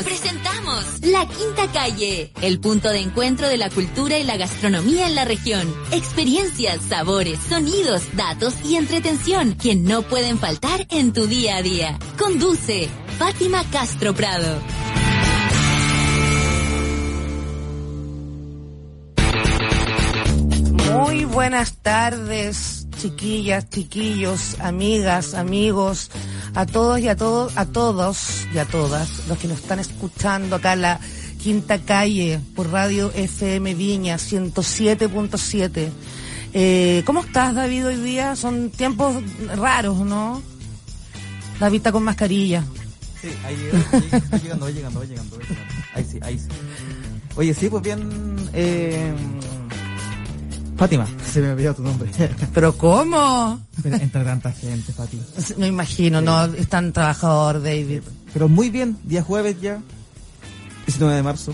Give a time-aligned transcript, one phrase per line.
[0.00, 5.14] Presentamos, La Quinta Calle, el punto de encuentro de la cultura y la gastronomía en
[5.14, 5.72] la región.
[5.90, 11.98] Experiencias, sabores, sonidos, datos y entretención que no pueden faltar en tu día a día.
[12.18, 14.60] Conduce Fátima Castro Prado.
[20.92, 26.10] Muy buenas tardes, chiquillas, chiquillos, amigas, amigos,
[26.54, 30.56] a todos y a todos, a todos y a todas los que nos están escuchando
[30.56, 31.00] acá en la
[31.42, 35.88] Quinta Calle por Radio FM Viña 107.7.
[36.54, 38.36] Eh, ¿Cómo estás, David, hoy día?
[38.36, 39.16] Son tiempos
[39.56, 40.42] raros, ¿no?
[41.58, 42.64] David está con mascarilla.
[43.20, 45.64] Sí, ahí llegando, llegando, llegando, llegando, llegando.
[45.94, 46.48] Ahí sí, ahí sí.
[47.36, 49.14] Oye, sí, pues bien, eh,
[50.76, 52.10] Fátima, se me olvidó tu nombre.
[52.54, 53.60] ¿Pero cómo?
[53.82, 55.22] Pero entra tanta gente, Fátima.
[55.58, 58.02] Me imagino, no, es tan trabajador, David.
[58.32, 59.80] Pero muy bien, día jueves ya,
[60.86, 61.52] 19 de marzo.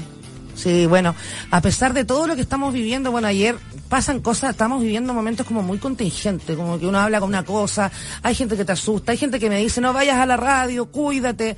[0.54, 1.14] Sí, bueno,
[1.50, 3.56] a pesar de todo lo que estamos viviendo, bueno, ayer
[3.88, 7.90] pasan cosas, estamos viviendo momentos como muy contingentes, como que uno habla con una cosa,
[8.22, 10.86] hay gente que te asusta, hay gente que me dice, no vayas a la radio,
[10.86, 11.56] cuídate.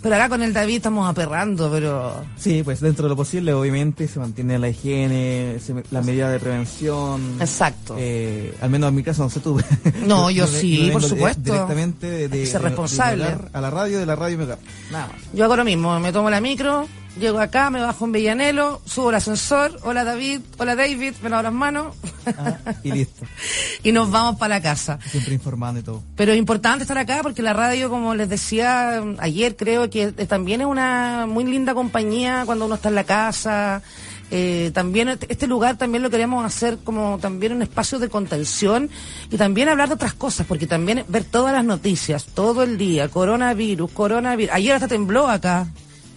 [0.00, 2.24] Pero acá con el David estamos aperrando, pero...
[2.36, 6.40] Sí, pues dentro de lo posible, obviamente, se mantiene la higiene, se- la medida de
[6.40, 7.36] prevención.
[7.40, 7.94] Exacto.
[7.98, 9.60] Eh, al menos en mi caso, no sé tú.
[10.06, 11.40] No, yo sí, por supuesto.
[11.52, 13.26] directamente de, de- ser de responsable.
[13.52, 14.58] a la radio, de la radio mi hogar.
[14.90, 15.16] Nada más.
[15.32, 19.10] Yo hago lo mismo, me tomo la micro, llego acá, me bajo en Villanelo, subo
[19.10, 21.96] el ascensor, hola David, hola David, me lavo las manos
[22.26, 23.24] Ah, y listo.
[23.82, 24.98] y nos vamos para la casa.
[25.10, 26.02] Siempre informando y todo.
[26.16, 30.60] Pero es importante estar acá porque la radio, como les decía ayer, creo que también
[30.60, 33.82] es una muy linda compañía cuando uno está en la casa.
[34.30, 38.88] Eh, también este este lugar también lo queremos hacer como también un espacio de contención
[39.30, 43.08] y también hablar de otras cosas, porque también ver todas las noticias, todo el día,
[43.08, 44.54] coronavirus, coronavirus.
[44.54, 45.66] Ayer hasta tembló acá.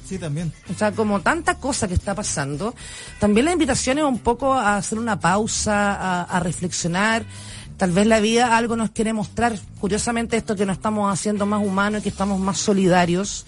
[0.08, 0.54] Sí, también.
[0.70, 2.76] O sea, como tanta cosa que está pasando,
[3.20, 7.26] también la invitación es un poco a hacer una pausa, a, reflexionar.
[7.78, 9.58] Tal vez la vida algo nos quiere mostrar.
[9.80, 13.46] Curiosamente, esto que nos estamos haciendo más humanos y que estamos más solidarios,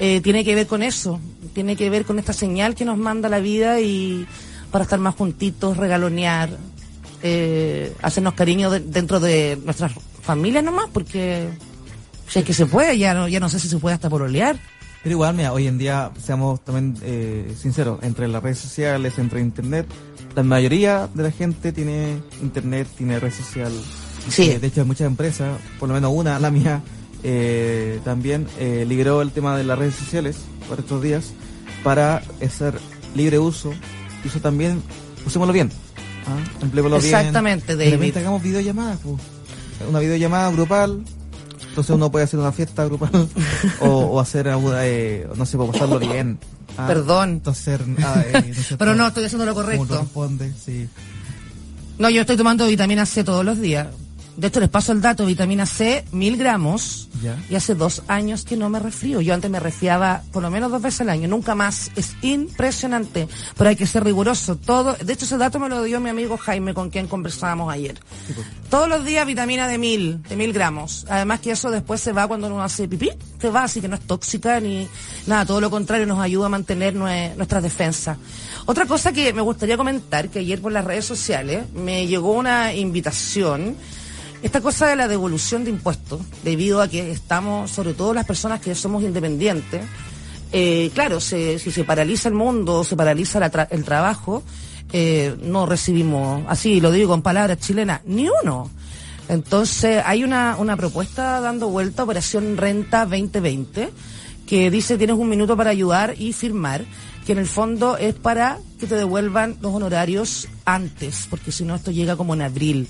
[0.00, 1.20] eh, tiene que ver con eso.
[1.52, 4.26] Tiene que ver con esta señal que nos manda la vida y
[4.72, 6.48] para estar más juntitos, regalonear,
[7.22, 9.92] eh, hacernos cariño de- dentro de nuestras
[10.22, 11.48] familias nomás, porque
[12.28, 14.22] si es que se puede, ya no, ya no sé si se puede hasta por
[14.22, 14.56] olear.
[15.08, 19.40] Pero igual, mira, hoy en día, seamos también eh, sinceros, entre las redes sociales, entre
[19.40, 19.86] internet,
[20.36, 23.72] la mayoría de la gente tiene internet, tiene red social.
[24.28, 24.50] Sí.
[24.50, 26.82] Eh, de hecho, hay muchas empresas, por lo menos una, la mía,
[27.22, 30.36] eh, también eh, liberó el tema de las redes sociales
[30.68, 31.32] por estos días
[31.82, 32.78] para hacer
[33.14, 33.72] libre uso.
[34.22, 34.82] Y eso también,
[35.24, 35.70] usémoslo bien.
[36.26, 36.36] ¿ah?
[36.60, 37.14] Empleémoslo bien.
[37.14, 37.92] Exactamente, De David.
[37.92, 39.16] repente hagamos videollamadas, pues.
[39.88, 41.02] Una videollamada grupal.
[41.68, 43.10] Entonces uno puede hacer una fiesta grupal
[43.80, 46.38] o, o hacer alguna, eh, no sé, para pasarlo bien.
[46.76, 47.30] Ah, Perdón.
[47.30, 49.86] Entonces, ah, eh, no sé, Pero no, estoy haciendo lo como correcto.
[49.88, 50.88] corresponde, sí.
[51.98, 53.88] No, yo estoy tomando vitamina C todos los días.
[54.38, 57.08] De hecho, les paso el dato, vitamina C, mil gramos.
[57.20, 57.36] Ya.
[57.50, 59.20] Y hace dos años que no me resfrío.
[59.20, 61.90] Yo antes me resfriaba por lo menos dos veces al año, nunca más.
[61.96, 63.28] Es impresionante.
[63.56, 64.54] Pero hay que ser riguroso.
[64.56, 67.98] Todo, de hecho, ese dato me lo dio mi amigo Jaime, con quien conversábamos ayer.
[68.70, 71.04] Todos los días vitamina de mil, de mil gramos.
[71.08, 73.10] Además que eso después se va cuando uno hace pipí,
[73.40, 74.86] se va, así que no es tóxica ni
[75.26, 78.18] nada, todo lo contrario, nos ayuda a mantener nue- nuestras defensas.
[78.66, 82.74] Otra cosa que me gustaría comentar, que ayer por las redes sociales me llegó una
[82.74, 83.74] invitación,
[84.42, 88.60] esta cosa de la devolución de impuestos, debido a que estamos, sobre todo las personas
[88.60, 89.82] que somos independientes,
[90.52, 93.38] eh, claro, se- si se paraliza el mundo, se paraliza
[93.70, 94.42] el trabajo,
[94.92, 98.70] eh, no recibimos, así lo digo en palabras chilenas, ni uno.
[99.28, 103.90] Entonces hay una, una propuesta dando vuelta, Operación Renta 2020,
[104.46, 106.84] que dice tienes un minuto para ayudar y firmar,
[107.26, 111.74] que en el fondo es para que te devuelvan los honorarios antes, porque si no
[111.74, 112.88] esto llega como en abril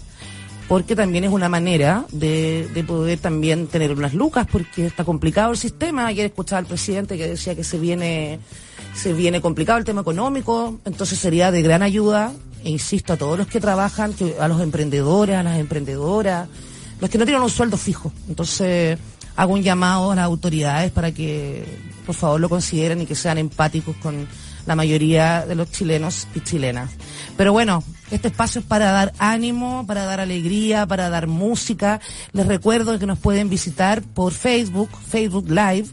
[0.68, 5.50] porque también es una manera de, de, poder también tener unas lucas, porque está complicado
[5.50, 6.06] el sistema.
[6.06, 8.38] Ayer escuchaba al presidente que decía que se viene,
[8.94, 12.32] se viene complicado el tema económico, entonces sería de gran ayuda,
[12.62, 16.48] e insisto, a todos los que trabajan, a los emprendedores, a las emprendedoras,
[17.00, 18.12] los que no tienen un sueldo fijo.
[18.28, 18.98] Entonces,
[19.36, 21.64] hago un llamado a las autoridades para que,
[22.04, 24.26] por favor, lo consideren y que sean empáticos con
[24.66, 26.90] la mayoría de los chilenos y chilenas.
[27.38, 32.00] Pero bueno, este espacio es para dar ánimo, para dar alegría, para dar música.
[32.32, 35.86] Les recuerdo que nos pueden visitar por Facebook, Facebook Live,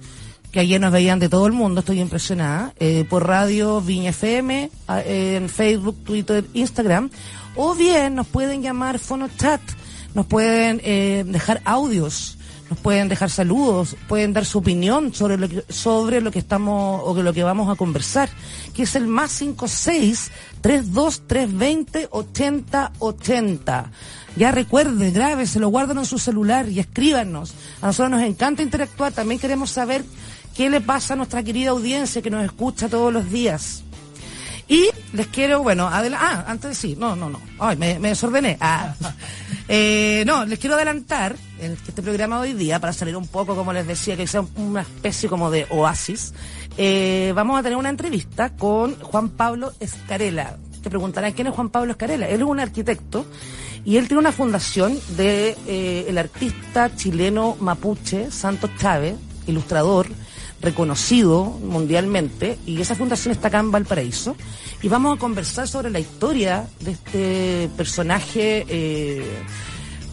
[0.52, 4.72] que ayer nos veían de todo el mundo, estoy impresionada, eh, por Radio Viña FM,
[4.88, 7.12] en Facebook, Twitter, Instagram,
[7.56, 9.00] o bien nos pueden llamar
[9.38, 9.62] Chat,
[10.16, 12.40] nos pueden eh, dejar audios
[12.76, 17.14] pueden dejar saludos, pueden dar su opinión sobre lo que, sobre lo que estamos o
[17.22, 18.30] lo que vamos a conversar,
[18.74, 20.32] que es el más 56
[20.62, 23.92] 32 320 80 80.
[24.36, 27.54] Ya recuerde, grabe, se lo guardan en su celular y escríbanos.
[27.82, 30.04] A nosotros nos encanta interactuar, también queremos saber
[30.56, 33.84] qué le pasa a nuestra querida audiencia que nos escucha todos los días.
[34.68, 38.58] Y les quiero, bueno, ah, antes de sí, no, no, no, ay, me, me desordené.
[38.60, 38.94] Ah.
[39.68, 43.74] Eh, no, les quiero adelantar en este programa hoy día, para salir un poco, como
[43.74, 46.34] les decía, que sea una especie como de oasis,
[46.78, 50.58] eh, vamos a tener una entrevista con Juan Pablo Escarela.
[50.84, 52.28] Te preguntarán quién es Juan Pablo Escarela.
[52.28, 53.26] Él es un arquitecto
[53.84, 59.16] y él tiene una fundación de eh, artista chileno mapuche Santos Chávez,
[59.48, 60.08] ilustrador,
[60.62, 64.36] reconocido mundialmente y esa fundación está acá en Valparaíso
[64.82, 69.26] y vamos a conversar sobre la historia de este personaje eh,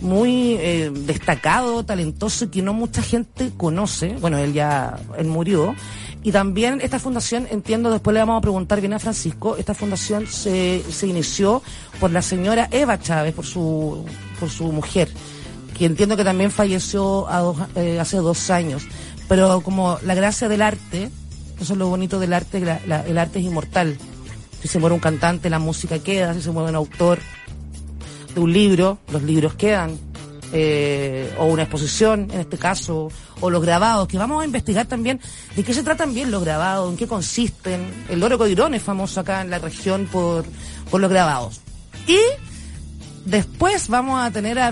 [0.02, 4.16] muy eh, destacado, talentoso que no mucha gente conoce.
[4.20, 5.75] Bueno, él ya él murió.
[6.25, 10.26] Y también esta fundación, entiendo, después le vamos a preguntar bien a Francisco, esta fundación
[10.26, 11.62] se, se inició
[11.99, 14.04] por la señora Eva Chávez, por su,
[14.38, 15.08] por su mujer,
[15.76, 17.26] que entiendo que también falleció
[17.75, 18.84] eh, hace dos años.
[19.28, 21.10] Pero como la gracia del arte,
[21.60, 23.96] eso es lo bonito del arte, el arte es inmortal.
[24.60, 27.19] Si se muere un cantante, la música queda, si se muere un autor
[28.34, 29.99] de un libro, los libros quedan.
[30.55, 33.08] Eh, o una exposición, en este caso,
[33.40, 35.19] o los grabados, que vamos a investigar también
[35.56, 38.05] de qué se tratan bien los grabados, en qué consisten.
[38.11, 40.44] El Loro Codirón es famoso acá en la región por,
[40.90, 41.62] por los grabados.
[42.06, 42.19] Y
[43.25, 44.70] Después vamos a tener a,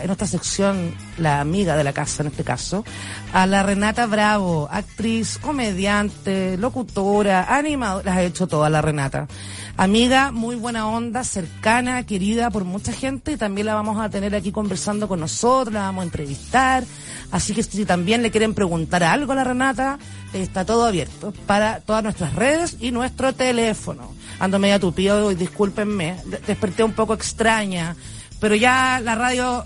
[0.00, 2.84] en nuestra sección, la amiga de la casa en este caso,
[3.32, 9.28] a la Renata Bravo, actriz, comediante, locutora, animadora, las ha hecho toda la Renata.
[9.76, 14.34] Amiga, muy buena onda, cercana, querida por mucha gente y también la vamos a tener
[14.34, 16.84] aquí conversando con nosotros, la vamos a entrevistar.
[17.30, 19.98] Así que si también le quieren preguntar algo a la Renata,
[20.34, 26.16] está todo abierto para todas nuestras redes y nuestro teléfono ando media tupida hoy, discúlpenme,
[26.46, 27.94] desperté un poco extraña,
[28.40, 29.64] pero ya la radio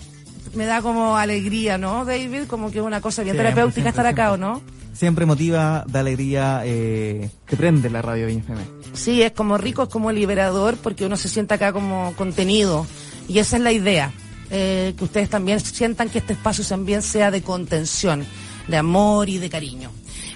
[0.56, 2.44] me da como alegría, ¿no, David?
[2.46, 4.62] Como que es una cosa bien terapéutica estar acá, ¿o no?
[4.92, 8.62] Siempre motiva, da alegría, eh, te prende la radio FM.
[8.94, 12.86] Sí, es como rico, es como liberador, porque uno se sienta acá como contenido,
[13.28, 14.12] y esa es la idea.
[14.50, 18.24] Eh, que ustedes también sientan que este espacio también sea de contención,
[18.68, 19.90] de amor y de cariño.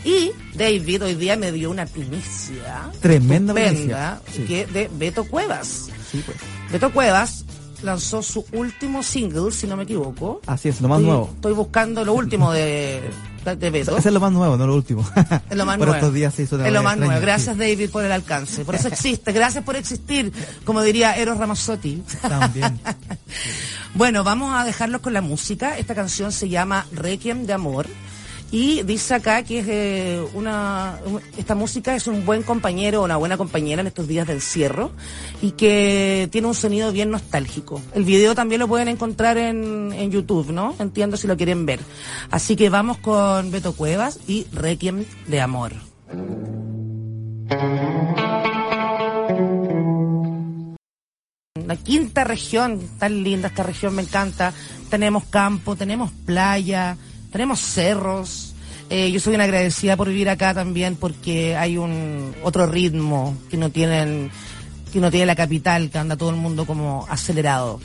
[0.04, 2.90] Y David hoy día me dio una primicia.
[3.00, 4.20] Tremenda primicia.
[4.48, 5.88] Que de Beto Cuevas.
[6.10, 6.38] Sí, pues.
[6.72, 7.44] Beto Cuevas
[7.82, 10.40] lanzó su último single, si no me equivoco.
[10.46, 11.30] Así es, lo más nuevo.
[11.34, 13.02] Estoy buscando lo último de,
[13.44, 13.96] de Beto.
[13.96, 15.04] Ese es lo más nuevo, no lo último.
[15.50, 15.94] Es lo más por nuevo.
[15.94, 17.20] estos días se hizo Es lo más nuevo.
[17.20, 18.64] Gracias, David, por el alcance.
[18.64, 19.32] Por eso existe.
[19.32, 20.32] Gracias por existir,
[20.64, 22.02] como diría Eros Ramazzotti.
[22.22, 22.80] También.
[23.94, 25.78] bueno, vamos a dejarlos con la música.
[25.78, 27.86] Esta canción se llama Requiem de Amor.
[28.52, 30.98] Y dice acá que es eh, una,
[31.36, 34.90] esta música es un buen compañero o una buena compañera en estos días de encierro
[35.40, 37.80] y que tiene un sonido bien nostálgico.
[37.94, 40.74] El video también lo pueden encontrar en, en YouTube, ¿no?
[40.80, 41.78] Entiendo si lo quieren ver.
[42.30, 45.72] Así que vamos con Beto Cuevas y Requiem de Amor.
[51.66, 54.52] La quinta región, tan linda esta región, me encanta.
[54.88, 56.96] Tenemos campo, tenemos playa
[57.30, 58.54] tenemos cerros.
[58.88, 63.56] Eh, yo soy una agradecida por vivir acá también porque hay un otro ritmo que
[63.56, 64.30] no tienen
[64.92, 67.80] que no tiene la capital, que anda todo el mundo como acelerado.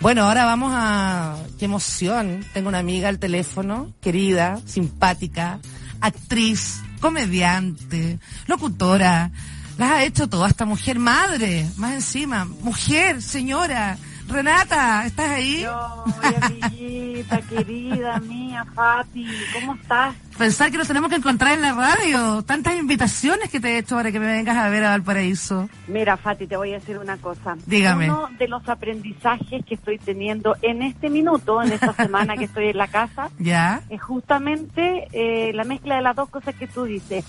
[0.00, 1.36] Bueno, ahora vamos a...
[1.58, 2.44] ¡Qué emoción!
[2.54, 5.60] Tengo una amiga al teléfono, querida, simpática,
[6.00, 9.30] actriz, comediante, locutora.
[9.76, 12.46] Las ha hecho toda esta mujer madre, más encima.
[12.46, 13.98] Mujer, señora.
[14.28, 15.62] Renata, ¿estás ahí?
[15.62, 20.14] Yo, amiguita, querida mía, Fati, ¿cómo estás?
[20.36, 22.42] Pensar que nos tenemos que encontrar en la radio.
[22.42, 25.68] Tantas invitaciones que te he hecho para que me vengas a ver a Valparaíso.
[25.86, 27.56] Mira, Fati, te voy a decir una cosa.
[27.66, 28.06] Dígame.
[28.10, 32.66] Uno de los aprendizajes que estoy teniendo en este minuto, en esta semana que estoy
[32.68, 33.82] en la casa, ¿Ya?
[33.88, 37.24] es justamente eh, la mezcla de las dos cosas que tú dices.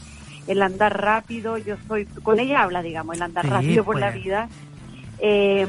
[0.48, 4.06] El andar rápido, yo soy, con ella habla, digamos, el andar Sí, rápido por pues.
[4.06, 4.50] la vida.
[5.20, 5.68] Eh,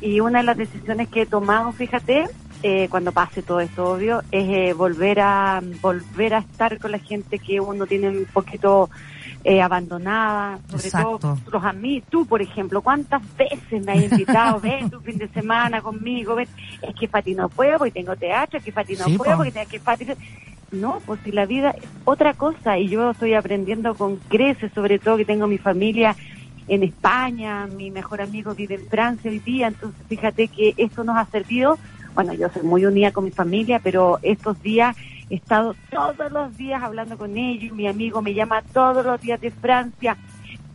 [0.00, 2.26] y una de las decisiones que he tomado, fíjate,
[2.62, 6.98] eh, cuando pase todo esto, obvio, es eh, volver a volver a estar con la
[6.98, 8.90] gente que uno tiene un poquito
[9.44, 11.18] eh, abandonada, sobre Exacto.
[11.18, 14.60] todo los a mí, tú por ejemplo, ¿cuántas veces me has invitado?
[14.62, 16.48] ven tu fin de semana conmigo, ven,
[16.82, 19.36] es que Fati no puedo porque tengo teatro, es que Fati no Sí, puedo po.
[19.38, 20.06] porque tengo que Fati...
[20.72, 25.00] No, pues si la vida es otra cosa y yo estoy aprendiendo con creces, sobre
[25.00, 26.14] todo que tengo mi familia
[26.70, 31.16] en España, mi mejor amigo vive en Francia hoy día, entonces fíjate que esto nos
[31.16, 31.76] ha servido,
[32.14, 34.96] bueno, yo soy muy unida con mi familia, pero estos días
[35.28, 39.40] he estado todos los días hablando con ellos, mi amigo me llama todos los días
[39.40, 40.16] de Francia,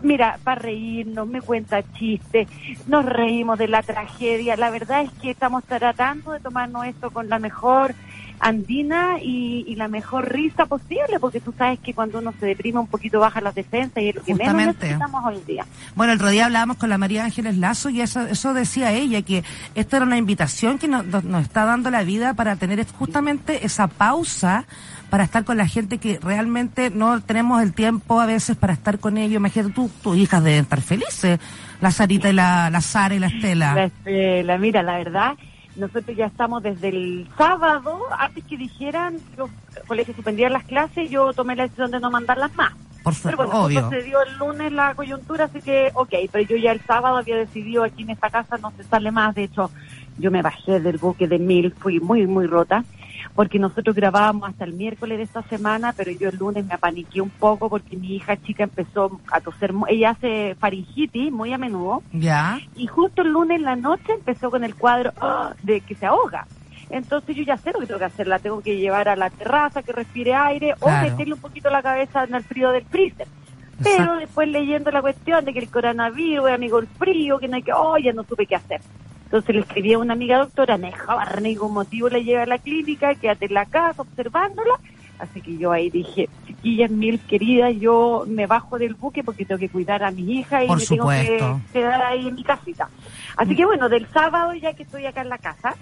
[0.01, 2.49] mira, para reírnos, me cuenta chistes,
[2.87, 7.29] nos reímos de la tragedia, la verdad es que estamos tratando de tomarnos esto con
[7.29, 7.95] la mejor
[8.39, 12.79] andina y, y la mejor risa posible, porque tú sabes que cuando uno se deprime
[12.79, 15.65] un poquito baja las defensas y es lo que menos necesitamos hoy día.
[15.95, 19.21] Bueno, el otro día hablábamos con la María Ángeles Lazo y eso, eso decía ella,
[19.21, 19.43] que
[19.75, 23.87] esto era una invitación que nos, nos- está dando la vida para tener justamente esa
[23.87, 24.65] pausa
[25.09, 28.99] para estar con la gente que realmente no tenemos el tiempo a veces para estar
[28.99, 29.35] con ellos.
[29.37, 31.39] Imagínate, tú, tus hijas deben estar felices,
[31.79, 33.75] la Sarita y la, la Sara y la Estela.
[33.75, 35.33] La Estela, mira, la verdad,
[35.75, 39.49] nosotros ya estamos desde el sábado, antes que dijeran los
[39.87, 42.73] colegios suspendieran las clases, yo tomé la decisión de no mandarlas más.
[43.03, 43.89] Por Pero bueno, obvio.
[43.89, 47.35] se dio el lunes la coyuntura, así que, ok, pero yo ya el sábado había
[47.35, 49.69] decidido aquí en esta casa no se sale más, de hecho,
[50.17, 52.83] yo me bajé del buque de mil, fui muy, muy rota,
[53.35, 57.19] porque nosotros grabábamos hasta el miércoles de esta semana, pero yo el lunes me apaniqué
[57.21, 62.01] un poco porque mi hija chica empezó a toser, ella hace faringitis muy a menudo,
[62.13, 65.53] Ya, y justo el lunes en la noche empezó con el cuadro ¡ah!
[65.63, 66.47] de que se ahoga.
[66.89, 69.29] Entonces yo ya sé lo que tengo que hacer, la tengo que llevar a la
[69.29, 71.07] terraza, que respire aire, Claro.
[71.07, 73.27] o meterle un poquito la cabeza en el frío del freezer.
[73.83, 77.63] Pero después leyendo la cuestión de que el coronavirus, amigo, el frío, que no hay
[77.63, 78.79] que, oh, ya no supe qué hacer.
[79.25, 82.59] Entonces le escribí a una amiga doctora, me por ningún motivo le lleva a la
[82.59, 84.79] clínica, quédate en la casa observándola.
[85.17, 89.59] Así que yo ahí dije, chiquillas mil queridas, yo me bajo del buque porque tengo
[89.59, 92.89] que cuidar a mi hija y Por me tengo que quedar ahí en mi casita.
[93.37, 95.75] Así que bueno, del sábado ya que estoy acá en la casa,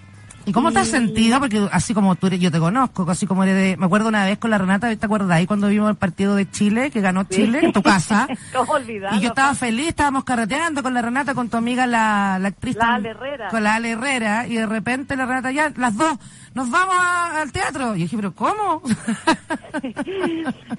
[0.45, 1.39] ¿Y cómo te has sentido?
[1.39, 4.25] Porque así como tú eres, yo te conozco, así como eres de, me acuerdo una
[4.25, 7.23] vez con la Renata, ¿te acuerdas ahí cuando vimos el partido de Chile, que ganó
[7.23, 8.27] Chile, en tu casa?
[8.53, 8.73] ¿Cómo?
[8.79, 12.75] Y yo estaba feliz, estábamos carreteando con la Renata, con tu amiga la, la actriz.
[12.75, 13.47] La Ale Herrera.
[13.49, 16.17] Con la Ale Herrera, y de repente la Renata ya, las dos,
[16.53, 17.95] nos vamos a- al teatro.
[17.95, 18.81] Y yo dije, pero ¿cómo?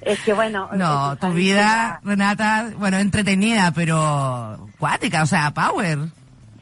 [0.03, 0.69] Es que bueno.
[0.75, 5.99] no, tu vida, Renata, bueno, entretenida, pero cuática, o sea, power.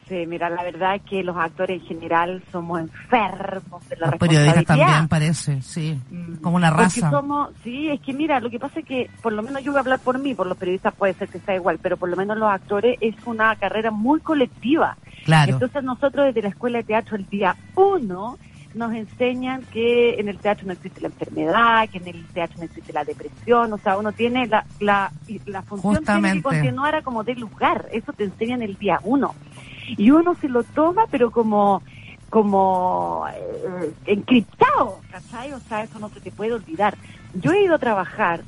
[0.07, 4.17] Sí, mira, la verdad es que los actores en general somos enfermos de la Los
[4.17, 6.35] periodistas también parece, sí, Mm.
[6.41, 7.09] como una raza.
[7.09, 9.77] somos, sí, es que mira, lo que pasa es que, por lo menos yo voy
[9.77, 12.17] a hablar por mí, por los periodistas puede ser que sea igual, pero por lo
[12.17, 14.97] menos los actores es una carrera muy colectiva.
[15.23, 15.53] Claro.
[15.53, 18.37] Entonces nosotros desde la Escuela de Teatro el día uno
[18.75, 22.63] nos enseñan que en el teatro no existe la enfermedad, que en el teatro no
[22.65, 25.11] existe la depresión, o sea, uno tiene la, la,
[25.45, 29.35] la función tiene que continuar a como de lugar, eso te enseñan el día uno.
[29.87, 31.81] Y uno se lo toma, pero como
[32.29, 35.53] como eh, encriptado, ¿cachai?
[35.53, 36.97] O sea, eso no se te puede olvidar.
[37.35, 38.41] Yo he ido a trabajar,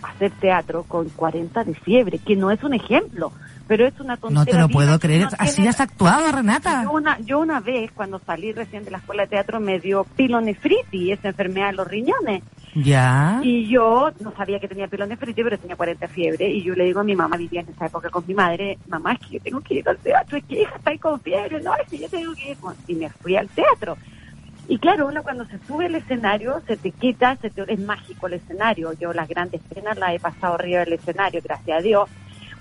[0.00, 3.32] a hacer teatro con 40 de fiebre, que no es un ejemplo,
[3.66, 4.44] pero es una tontería.
[4.44, 5.28] No te lo puedo creer.
[5.38, 6.82] Así tiene- has actuado, Renata.
[6.84, 10.04] yo una, yo una vez, cuando salí recién de la escuela de teatro, me dio
[10.16, 12.42] pilonefritis, esa enfermedad de los riñones.
[12.74, 13.38] Ya.
[13.42, 16.48] Y yo no sabía que tenía pilonefritis, pero tenía 40 fiebre.
[16.48, 19.12] Y yo le digo a mi mamá, vivía en esa época con mi madre, mamá,
[19.12, 21.60] es que yo tengo que ir al teatro, es que hija está ahí con fiebre,
[21.60, 22.56] no, es que yo tengo que ir.
[22.88, 23.96] Y me fui al teatro.
[24.68, 28.26] Y claro, uno cuando se sube al escenario, se te quita, se te, es mágico
[28.28, 28.92] el escenario.
[28.94, 32.08] Yo las grandes penas las he pasado arriba del escenario, gracias a Dios,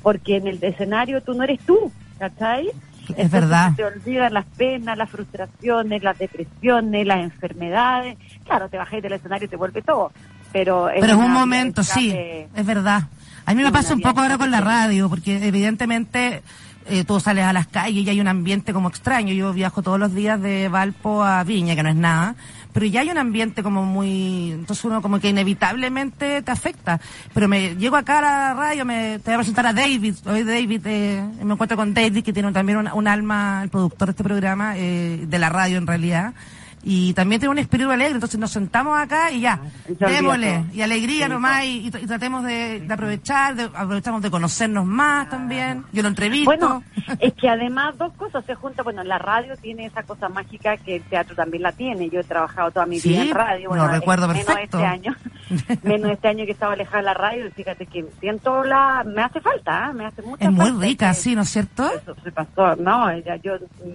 [0.01, 2.69] porque en el escenario tú no eres tú, ¿cachai?
[3.15, 3.73] Es verdad.
[3.75, 8.17] Te olvidan las penas, las frustraciones, las depresiones, las enfermedades.
[8.45, 10.11] Claro, te bajas del escenario y te vuelve todo.
[10.51, 13.03] Pero, Pero es un momento, sí, es verdad.
[13.45, 16.41] A mí me pasa un poco ahora con la radio, porque evidentemente
[16.87, 19.33] eh, tú sales a las calles y hay un ambiente como extraño.
[19.33, 22.35] Yo viajo todos los días de Valpo a Viña, que no es nada,
[22.73, 24.51] pero ya hay un ambiente como muy...
[24.51, 26.99] Entonces uno como que inevitablemente te afecta.
[27.33, 30.15] Pero me llego acá a la radio, me te voy a presentar a David.
[30.25, 34.07] Hoy David, eh, me encuentro con David, que tiene también un, un alma, el productor
[34.07, 36.33] de este programa, eh, de la radio en realidad.
[36.83, 39.59] Y también tiene un espíritu alegre, entonces nos sentamos acá y ya,
[39.99, 44.31] Ya démosle, y alegría Sí, nomás, y, y tratemos de, de aprovechar, de, aprovechamos de
[44.31, 46.45] conocernos más también, yo lo entrevisto.
[46.45, 46.83] Bueno,
[47.19, 48.83] es que además dos cosas se juntan.
[48.83, 52.09] Bueno, la radio tiene esa cosa mágica que el teatro también la tiene.
[52.09, 53.63] Yo he trabajado toda mi Sí, vida en radio.
[53.63, 54.77] lo Bueno, recuerdo menos perfecto.
[54.79, 55.15] este año,
[55.83, 57.47] menos este año que estaba alejada de la radio.
[57.47, 59.93] Y fíjate que siento la, me hace falta, ¿eh?
[59.93, 61.89] me hace mucha es muy falta rica, que- sí, ¿no es cierto?
[61.95, 63.53] Eso se pasó, no, ella, yo,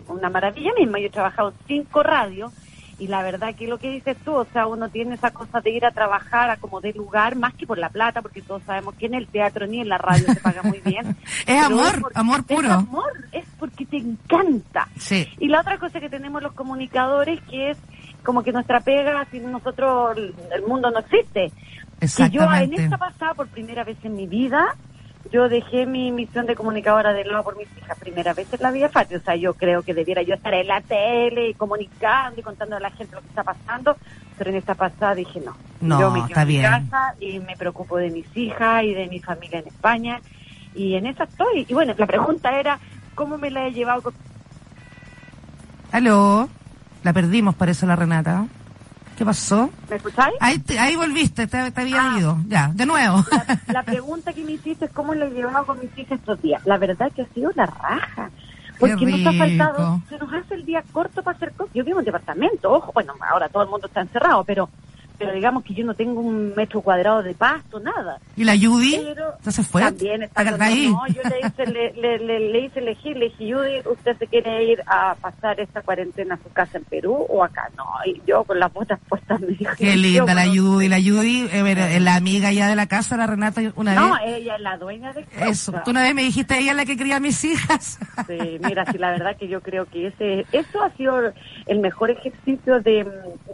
[0.08, 0.98] una maravilla misma.
[1.00, 2.52] Yo he trabajado en cinco radios.
[2.98, 5.70] Y la verdad que lo que dices tú, o sea, uno tiene esa cosa de
[5.70, 8.94] ir a trabajar a como de lugar, más que por la plata, porque todos sabemos
[8.94, 11.16] que en el teatro ni en la radio se paga muy bien.
[11.46, 12.68] Es amor, amor puro.
[12.68, 14.88] Es amor, es porque te encanta.
[14.96, 15.28] Sí.
[15.38, 17.78] Y la otra cosa que tenemos los comunicadores, que es
[18.22, 21.52] como que nuestra pega, sin nosotros el mundo no existe.
[22.00, 24.74] Que yo en esta pasada, por primera vez en mi vida,
[25.30, 28.70] yo dejé mi misión de comunicadora de lado por mis hijas, primera vez en la
[28.70, 29.18] vida fácil.
[29.18, 32.76] O sea, yo creo que debiera yo estar en la tele y comunicando y contando
[32.76, 33.96] a la gente lo que está pasando,
[34.38, 35.56] pero en esta pasada dije no.
[35.80, 36.62] No, yo me quedo está en bien.
[36.62, 40.20] casa y me preocupo de mis hijas y de mi familia en España
[40.74, 41.66] y en esa estoy.
[41.68, 42.78] Y bueno, la pregunta era,
[43.14, 44.14] ¿cómo me la he llevado con
[45.92, 46.48] Aló,
[47.04, 48.46] la perdimos, parece la Renata.
[49.16, 49.70] ¿Qué pasó?
[49.88, 50.34] ¿Me escucháis?
[50.40, 52.18] Ahí, te- ahí volviste, te, te había Ah.
[52.18, 52.38] ido.
[52.48, 53.24] Ya, de nuevo.
[53.30, 56.40] La, la pregunta que me hiciste es cómo lo he llevado con mis hijas estos
[56.42, 56.60] días.
[56.66, 58.30] La verdad que ha sido la raja.
[58.78, 61.72] Porque nos ha faltado, se nos hace el día corto para hacer cosas.
[61.74, 64.68] Yo vivo en departamento, ojo, bueno, ahora todo el mundo está encerrado, pero
[65.18, 68.18] pero digamos que yo no tengo un metro cuadrado de pasto, nada.
[68.36, 68.94] ¿Y la Judy?
[68.94, 69.82] Entonces fue.
[69.82, 70.88] también está ¿Está con- ahí?
[70.90, 74.26] No, yo le hice, le, le, le, le hice elegir, le dije, Judy, ¿usted se
[74.26, 77.68] quiere ir a pasar esta cuarentena a su casa en Perú o acá?
[77.76, 79.72] No, y yo con las botas puestas me dijo...
[79.78, 80.88] Qué linda la Judy.
[80.88, 84.22] La Judy eh, es la amiga ya de la casa, la Renata, una No, vez.
[84.38, 85.84] ella es la dueña de Eso, casa.
[85.84, 87.98] tú una vez me dijiste, ella es la que cría a mis hijas.
[88.26, 91.20] Sí, mira, sí, la verdad que yo creo que ese eso ha sido
[91.66, 93.06] el mejor ejercicio de,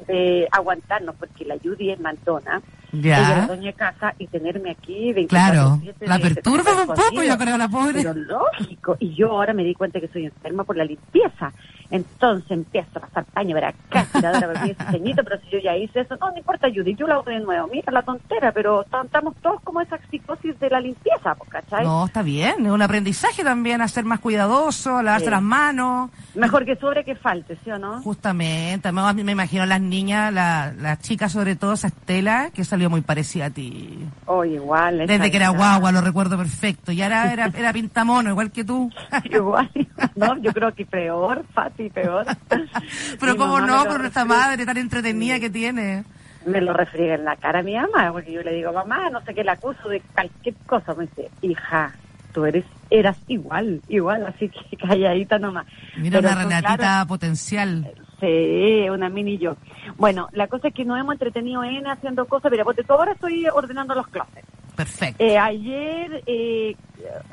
[0.07, 2.61] de aguantarnos, porque la Judy es mantona,
[2.93, 3.47] Ya.
[3.47, 7.57] de casa, y tenerme aquí 24/7 Claro, la de- de- perturba un poco, yo creo,
[7.59, 8.03] la pobre.
[8.03, 11.53] Pero lógico, y yo ahora me di cuenta que soy enferma por la limpieza.
[11.93, 15.77] Entonces empiezo a pasar paño, ver acá, tiradora, ver ese ceñito, pero si yo ya
[15.77, 17.69] hice eso, no, no importa, Judy, yo lo hago de nuevo.
[17.71, 21.85] Mira la tontera, pero estamos todos como esa psicosis de la limpieza, ¿cachai?
[21.85, 25.31] No, está bien, es un aprendizaje también a ser más cuidadoso, a lavarse Sí.
[25.31, 26.11] las manos.
[26.35, 28.01] Mejor que sobre que falte, ¿sí o no?
[28.03, 32.51] Justamente, me, a mí me imagino las niñas, la- las chicas sobre todo, esa Estela,
[32.55, 33.99] que salió muy parecida a ti.
[34.27, 35.07] Oh, igual.
[35.07, 36.91] Desde que era guagua, lo recuerdo perfecto.
[36.93, 38.91] Y ahora era, era pintamono, igual que tú.
[39.25, 39.71] Igual,
[40.17, 42.27] no, yo creo que peor, Fati, peor.
[43.21, 46.05] Pero Mi cómo no, por nuestra madre tan entretenida que tiene.
[46.47, 49.21] Me lo refriega en la cara a mi mamá, porque yo le digo, mamá, no
[49.23, 50.95] sé qué, la acuso de cualquier cosa.
[50.95, 51.95] Me dice, hija,
[52.33, 55.67] tú eres, eras igual, igual, así que calladita nomás.
[55.97, 57.93] Mira Pero una Renatita claro, potencial.
[58.21, 59.57] Sí, una mini yo.
[59.97, 62.51] Bueno, la cosa es que nos hemos entretenido en haciendo cosas.
[62.53, 64.47] Mira, porque ahora estoy ordenando los closets.
[64.77, 65.23] Perfecto.
[65.23, 66.77] Eh, ayer, eh,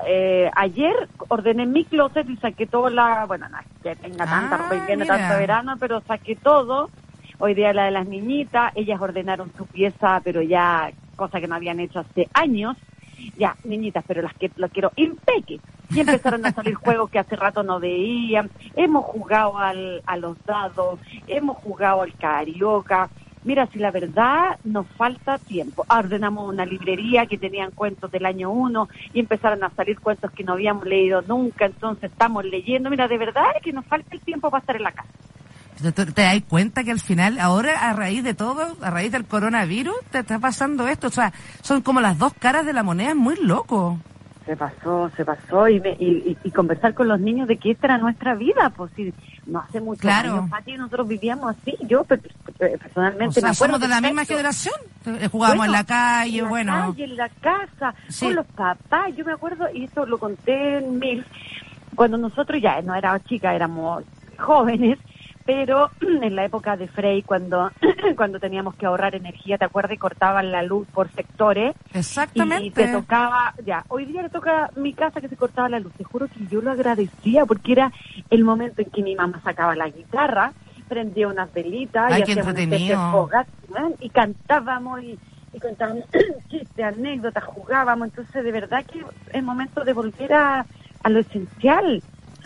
[0.08, 4.58] eh, ayer ordené mi closet y saqué toda la, bueno, no que tenga tanta Ah,
[4.58, 5.18] ropa invierno, mira.
[5.18, 6.90] tanto verano, pero saqué todo.
[7.38, 11.56] Hoy día la de las niñitas, ellas ordenaron su pieza, pero ya cosa que no
[11.56, 12.76] habían hecho hace años.
[13.38, 15.60] Ya, niñitas, pero las que las quiero impeque.
[15.92, 18.50] Y empezaron a salir juegos que hace rato no veían.
[18.76, 23.10] Hemos jugado al, a los dados, hemos jugado al carioca.
[23.44, 25.86] Mira, si la verdad nos falta tiempo.
[25.90, 30.44] Ordenamos una librería que tenían cuentos del año uno y empezaron a salir cuentos que
[30.44, 32.90] no habíamos leído nunca, entonces estamos leyendo.
[32.90, 35.10] Mira, de verdad es que nos falta el tiempo para estar en la casa.
[35.82, 39.14] ¿Te, te- te das cuenta que al final, ahora a raíz de todo, a raíz
[39.14, 41.08] del coronavirus, te está pasando esto?
[41.08, 43.98] O sea, son como las dos caras de la moneda, es muy loco.
[44.50, 47.98] Se pasó, se pasó y, me- y, conversar con los niños de que esta era
[48.00, 49.14] nuestra vida, pues si
[49.46, 50.38] no hace muchos Claro.
[50.38, 53.88] años, Pati, nosotros vivíamos así, yo pe- pe- personalmente O sea, me acuerdo somos de
[53.90, 54.74] la misma generación.
[55.06, 56.72] Eh, Jugábamos en la calle, en la bueno.
[56.74, 58.26] calle, en la casa, Sí.
[58.26, 59.16] con los papás.
[59.16, 61.24] Yo me acuerdo, y esto lo conté en mil,
[61.94, 64.04] cuando nosotros ya no éramos chicas, éramos
[64.40, 64.98] jóvenes,
[65.46, 67.72] pero en la época de Frey, cuando,
[68.16, 69.98] cuando teníamos que ahorrar energía, ¿te acuerdas?
[69.98, 71.76] Cortaban la luz por sectores.
[71.90, 72.88] Y te Exactamente.
[72.90, 75.94] tocaba, ya, hoy día le toca mi casa que se cortaba la luz.
[75.94, 77.92] Te juro que yo lo agradecía porque era
[78.30, 80.54] el momento en que mi mamá sacaba la guitarra,
[80.88, 83.30] prendía unas velitas Ay, y hacíamos
[83.70, 85.20] una y cantábamos y,
[85.54, 86.06] y contábamos
[86.50, 88.10] chistes, anécdotas, jugábamos.
[88.10, 90.66] Entonces, de verdad que es momento de volver a,
[91.04, 92.02] a lo esencial,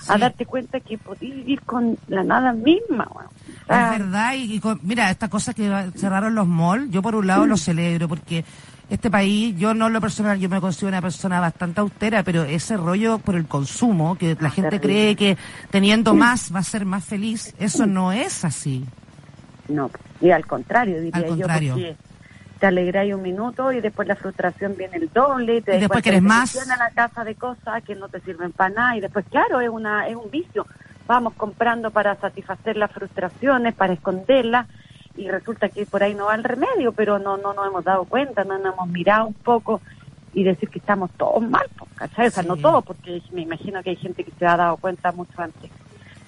[0.08, 3.08] a darte cuenta que podías vivir con la nada misma.
[3.13, 3.30] bueno.
[3.68, 7.28] Es verdad, y, y con- mira, estas cosas que cerraron los malls, yo por un
[7.28, 8.44] lado lo celebro, porque
[8.89, 12.44] este país, yo no en lo personal, yo me considero una persona bastante austera, pero
[12.44, 15.16] ese rollo por el consumo, que la gente terrible.
[15.16, 15.38] cree que
[15.72, 18.86] teniendo más va a ser más feliz, eso no es así.
[19.70, 19.89] No,
[20.22, 21.78] y al contrario, diría Al contrario.
[21.78, 22.12] yo, porque
[22.60, 25.62] te alegráis un minuto y después la frustración viene el doble.
[25.62, 26.56] Te Y después quieres más.
[26.56, 29.70] a la casa de cosas que no te sirven para nada y después, claro, es,
[29.70, 30.66] una, es un vicio.
[31.08, 34.68] Vamos comprando para satisfacer las frustraciones, para esconderlas
[35.16, 38.06] y resulta que por ahí no va el remedio, pero no, no nos hemos dado
[38.06, 39.82] cuenta, no nos hemos mirado un poco
[40.34, 42.28] y decir que estamos todos mal, pues, ¿cachai?
[42.28, 45.12] O sea, no todos, porque me imagino que hay gente que se ha dado cuenta
[45.12, 45.70] mucho antes.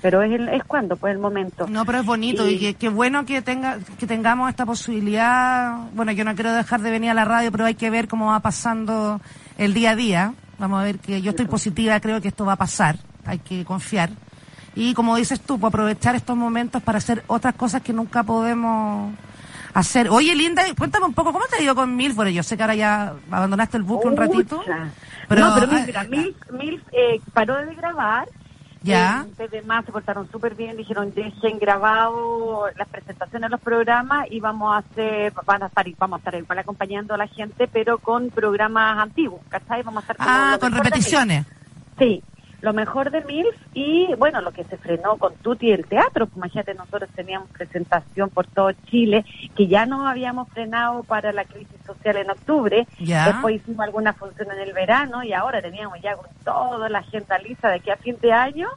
[0.05, 1.65] Pero es, el, es cuando, pues el momento.
[1.67, 5.77] No, pero es bonito y, Y- que, qué bueno que tenga que tengamos esta posibilidad.
[5.95, 8.27] Bueno, yo no quiero dejar de venir a la radio, pero hay que ver cómo
[8.27, 9.19] va pasando
[9.57, 10.33] el día a día.
[10.59, 12.97] Vamos a ver que yo estoy positiva, creo que esto va a pasar.
[13.25, 14.11] Hay que confiar.
[14.75, 19.11] Y como dices tú, pues aprovechar estos momentos para hacer otras cosas que nunca podemos
[19.73, 20.09] hacer.
[20.09, 22.15] Oye, Linda, cuéntame un poco, ¿cómo te ha ido con Milf?
[22.15, 24.61] Bueno, yo sé que ahora ya abandonaste el buque un ratito.
[25.27, 28.27] Pero, no, pero ah, mira, Milf, Milf, eh, paró de grabar.
[28.85, 29.25] Ya.
[29.37, 34.39] Desde más se portaron súper bien, dijeron dejen grabado las presentaciones de los programas y
[34.39, 37.97] vamos a hacer, van a estar, vamos a estar igual acompañando a la gente, pero
[37.97, 39.83] con programas antiguos, ¿cachai?
[39.83, 41.45] Vamos a estar como Ah, con repeticiones.
[41.97, 42.21] Sí,
[42.61, 46.27] lo mejor de MILF y bueno, lo que se frenó con Tuti el teatro.
[46.35, 51.79] Imagínate, nosotros teníamos presentación por todo Chile, que ya no habíamos frenado para la crisis
[51.85, 52.87] social en octubre.
[52.99, 53.25] Ya.
[53.27, 57.37] Después hicimos alguna función en el verano y ahora teníamos ya con toda la agenda
[57.39, 58.69] lista de aquí a fin de año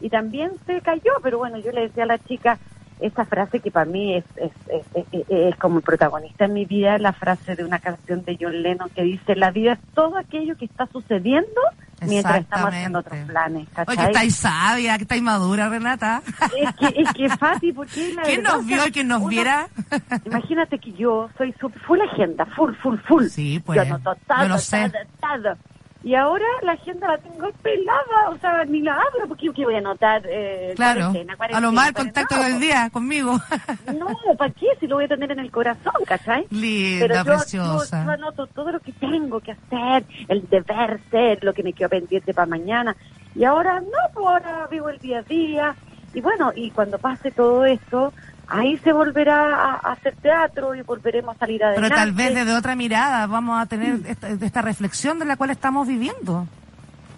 [0.00, 2.58] y también se cayó, pero bueno, yo le decía a la chica
[3.02, 7.12] esa frase que para mí es, es, es, es- como protagonista en mi vida, la
[7.12, 10.64] frase de una canción de John Lennon que dice, la vida es todo aquello que
[10.64, 11.60] está sucediendo
[12.06, 13.68] mientras estamos haciendo otros planes.
[13.76, 14.06] Oye, ¿cachai?
[14.06, 16.22] estáis sabia, que estáis madura, Renata.
[16.58, 19.08] Es que, es que Fati, porque la ¿Quién verdad, nos o vio sea, y quién
[19.08, 19.68] nos uno- viera?
[20.24, 21.52] Imagínate que yo soy
[21.86, 23.26] full agenda, full, full, full.
[23.26, 25.56] Sí, pues, Yo todo, todo.
[26.04, 29.64] Y ahora la agenda la tengo pelada, o sea, ni la abro, porque yo qué
[29.64, 30.22] voy a anotar.
[30.28, 33.38] Eh, Claro, cuarentena, a lo mal contacto del día conmigo.
[33.92, 34.66] No, ¿para qué?
[34.80, 36.46] Si lo voy a tener en el corazón, ¿cachai?
[36.50, 38.00] Linda, Pero yo, preciosa.
[38.00, 41.72] Yo, yo anoto todo lo que tengo que hacer, el deber ser, lo que me
[41.72, 42.96] quedo pendiente para mañana.
[43.34, 45.76] Y ahora no, pues ahora vivo el día a día.
[46.14, 48.12] Y bueno, y cuando pase todo esto,
[48.52, 51.94] ahí se volverá a, hacer teatro y volveremos a salir Pero adelante.
[51.96, 55.88] tal vez desde otra mirada vamos a tener esta, esta reflexión de la cual estamos
[55.88, 56.46] viviendo.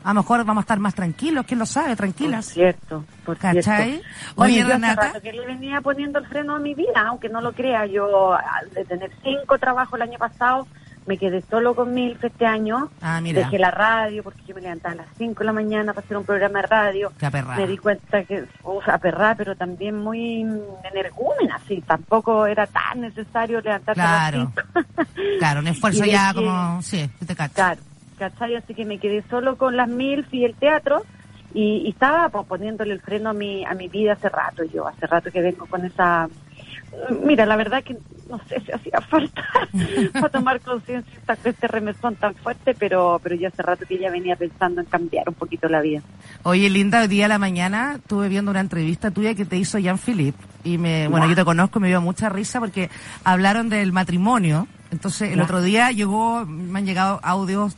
[0.05, 2.45] A lo mejor vamos a estar más tranquilos, quién lo sabe, Por tranquilas.
[2.47, 3.93] cierto, por ¿Cachai?
[3.93, 4.07] cierto.
[4.37, 5.07] Oye, Renata.
[5.07, 7.87] rato que le venía poniendo el freno a mi vida, aunque no lo crea.
[7.87, 10.67] Yo, al de tener cinco trabajos el año pasado,
[11.07, 12.89] me quedé solo con Milf este año.
[13.03, 13.41] Ah, mira.
[13.41, 16.17] Dejé la radio porque yo me levantaba a las 5 de la mañana para hacer
[16.17, 17.13] un programa de radio.
[17.57, 18.45] Me di cuenta que,
[18.85, 20.41] sea, aperrada, pero también muy
[20.91, 21.83] energúmena, sí.
[21.87, 24.53] Tampoco era tan necesario levantarse Claro.
[24.75, 25.09] a las 5.
[25.39, 26.83] Claro, un esfuerzo ya dejé- como...
[26.83, 27.55] Sí, te cacho.
[27.55, 27.81] Claro,
[28.19, 28.57] ¿cachai?
[28.57, 31.03] Así que me quedé solo con las MILF y el teatro
[31.53, 34.65] y, y estaba pues, poniéndole el freno a mi, a mi vida hace rato.
[34.65, 36.29] Yo hace rato que vengo con esa...
[37.25, 37.97] Mira, la verdad que
[38.29, 39.43] no sé si hacía falta
[40.13, 44.11] para tomar conciencia de este remesón tan fuerte, pero pero yo hace rato que ya
[44.11, 46.03] venía pensando en cambiar un poquito la vida.
[46.43, 49.79] Oye, Linda, hoy día a la mañana estuve viendo una entrevista tuya que te hizo
[49.79, 50.39] Jean-Philippe.
[50.65, 52.91] Y me, bueno, yo te conozco me dio mucha risa porque
[53.23, 54.67] hablaron del matrimonio.
[54.91, 57.77] Entonces, el otro día llegó, me han llegado audios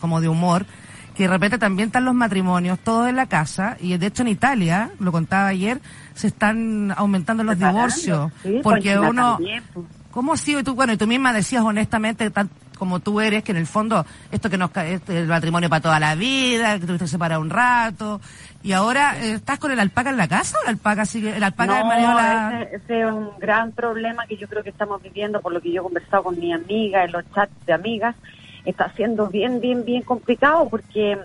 [0.00, 0.66] como de humor,
[1.14, 3.76] que de repente también están los matrimonios, todos en la casa.
[3.80, 5.80] Y de hecho en Italia, lo contaba ayer,
[6.18, 8.32] se están aumentando los divorcios.
[8.42, 9.32] sí, pues, porque China uno...
[9.34, 9.86] también, pues.
[10.10, 10.74] ¿Cómo ha sido tú?
[10.74, 14.50] Bueno, y tú misma decías honestamente, tal como tú eres, que en el fondo esto
[14.50, 18.20] que nos este, el matrimonio para toda la vida, que tuviste separado un rato,
[18.62, 21.44] y ahora eh, estás con el alpaca en la casa o el alpaca sigue, el
[21.44, 22.62] alpaca No, la...
[22.62, 25.70] ese, ese es un gran problema que yo creo que estamos viviendo, por lo que
[25.70, 28.16] yo he conversado con mi amiga en los chats de amigas,
[28.64, 31.18] está siendo bien, bien, bien complicado porque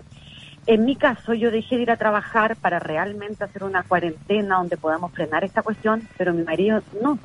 [0.66, 4.76] en mi caso yo dejé de ir a trabajar para realmente hacer una cuarentena donde
[4.76, 7.18] podamos frenar esta cuestión, pero mi marido no.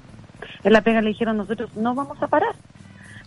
[0.63, 2.55] En la pega le dijeron nosotros no vamos a parar.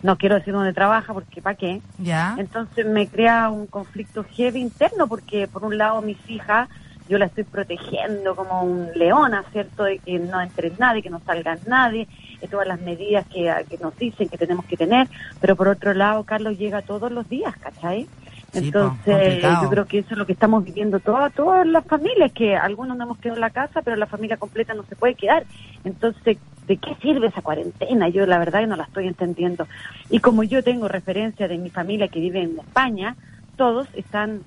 [0.01, 1.81] No quiero decir dónde trabaja porque ¿para qué?
[1.97, 6.69] Ya, Entonces me crea un conflicto heavy interno porque por un lado mis hijas
[7.09, 9.83] yo la estoy protegiendo como un leona, ¿cierto?
[9.83, 12.07] De que no entre nadie, que no salga nadie,
[12.39, 15.07] de todas las medidas que, que nos dicen que tenemos que tener,
[15.39, 18.07] pero por otro lado Carlos llega todos los días, ¿cachai?
[18.53, 22.31] Sí, Entonces yo creo que eso es lo que estamos viviendo todas, todas las familias,
[22.31, 25.15] que algunos no hemos quedado en la casa, pero la familia completa no se puede
[25.15, 25.43] quedar.
[25.83, 26.37] Entonces,
[26.67, 28.09] ¿de qué sirve esa cuarentena?
[28.09, 29.67] Yo la verdad que no la estoy entendiendo.
[30.11, 33.15] Y como yo tengo referencia de mi familia que vive en España,
[33.57, 34.41] todos están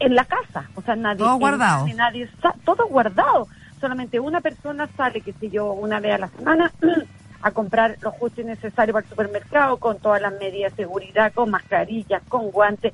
[0.00, 1.86] en la casa, o sea, nadie Todo guardado.
[1.96, 2.28] nadie
[2.64, 3.48] todo guardado.
[3.80, 6.70] Solamente una persona sale, que sé yo, una vez a la semana
[7.42, 11.32] a comprar lo justo y necesario para el supermercado con todas las medidas de seguridad,
[11.32, 12.92] con mascarillas, con guantes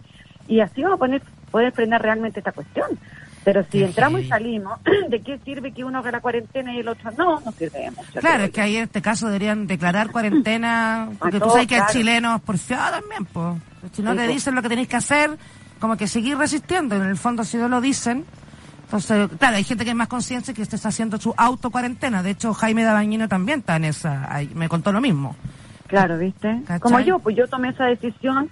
[0.48, 2.98] y así vamos a poner, poder frenar realmente esta cuestión.
[3.44, 6.88] Pero si entramos y salimos, ¿de qué sirve que uno haga la cuarentena y el
[6.88, 7.40] otro no?
[7.40, 8.20] No sirve de mucho.
[8.20, 11.86] Claro, es que ahí en este caso deberían declarar cuarentena, porque tú sabes que el
[11.86, 13.56] chileno es porfiado también, pues.
[13.92, 15.36] Si no te dicen lo que tenéis que hacer,
[15.78, 16.96] como que seguir resistiendo.
[16.96, 18.24] En el fondo, si no lo dicen,
[18.94, 22.22] entonces, claro, hay gente que es más consciente que está haciendo su auto cuarentena.
[22.22, 25.34] De hecho, Jaime Dabañino también está en esa, me contó lo mismo.
[25.88, 26.62] Claro, ¿viste?
[26.80, 28.48] Como yo, pues yo tomé esa decisión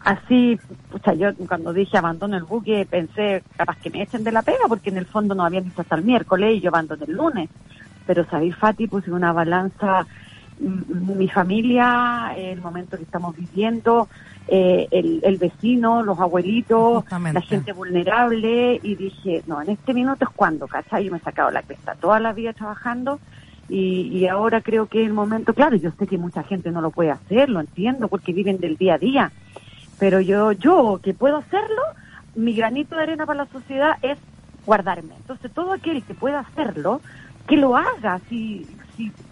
[0.00, 0.58] así,
[1.04, 4.64] sea, yo cuando dije abandono el buque pensé capaz que me echen de la pega
[4.68, 7.48] porque en el fondo no habían visto hasta el miércoles y yo abandoné el lunes.
[8.04, 10.06] Pero sabéis, Fati, puse una balanza,
[10.58, 14.08] mi familia, el momento que estamos viviendo,
[14.46, 20.24] eh, el, el, vecino, los abuelitos, la gente vulnerable y dije, no, en este minuto
[20.24, 21.04] es cuando, ¿cachai?
[21.04, 23.20] Yo me he sacado la cresta toda la vida trabajando
[23.68, 26.80] y, y ahora creo que es el momento, claro, yo sé que mucha gente no
[26.80, 29.32] lo puede hacer, lo entiendo, porque viven del día a día,
[29.98, 31.82] pero yo, yo que puedo hacerlo,
[32.34, 34.18] mi granito de arena para la sociedad es
[34.66, 35.14] guardarme.
[35.16, 37.00] Entonces, todo aquel que pueda hacerlo,
[37.46, 38.66] que lo haga, si,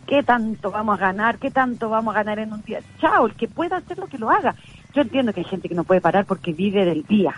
[0.07, 2.81] qué tanto vamos a ganar, qué tanto vamos a ganar en un día.
[3.01, 4.55] Chao, el que pueda hacerlo, que lo haga.
[4.95, 7.35] Yo entiendo que hay gente que no puede parar porque vive del día,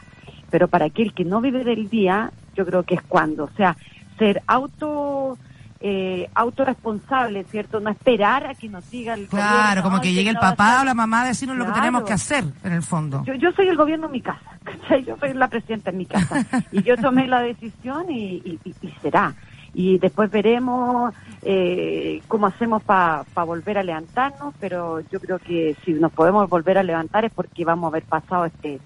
[0.50, 3.76] pero para aquel que no vive del día, yo creo que es cuando, o sea,
[4.18, 5.38] ser auto
[5.87, 7.78] eh, autorresponsable, ¿cierto?
[7.78, 10.94] No esperar a que nos diga el Claro, como que llegue el papá o la
[10.94, 13.22] mamá a decirnos lo que tenemos que hacer, en el fondo.
[13.26, 14.58] Yo, yo soy el gobierno en mi casa,
[15.06, 16.46] Yo soy la presidenta en mi casa.
[16.72, 19.34] y yo tomé la decisión y, y, será.
[19.74, 25.92] Y después veremos eh, cómo hacemos para volver a levantarnos, pero yo creo que si
[25.92, 28.80] nos podemos volver a levantar es porque vamos a haber pasado este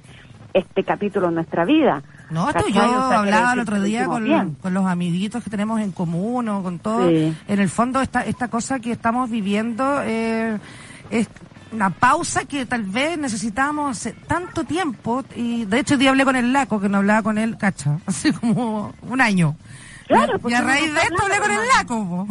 [0.54, 2.02] este capítulo en nuestra vida.
[2.30, 6.48] No, esto yo hablaba el otro día con, con, los amiguitos que tenemos en común
[6.48, 7.08] o con todo.
[7.08, 10.58] En el fondo, esta, esta cosa que estamos viviendo eh,
[11.10, 11.28] es
[11.72, 15.24] una pausa que tal vez necesitábamos hace tanto tiempo.
[15.36, 18.32] Y de hecho, día hablé con el Laco, que no hablaba con él, cacha, hace
[18.32, 19.56] como un año.
[20.08, 22.28] Claro, y a raíz de esto hablé con el laco.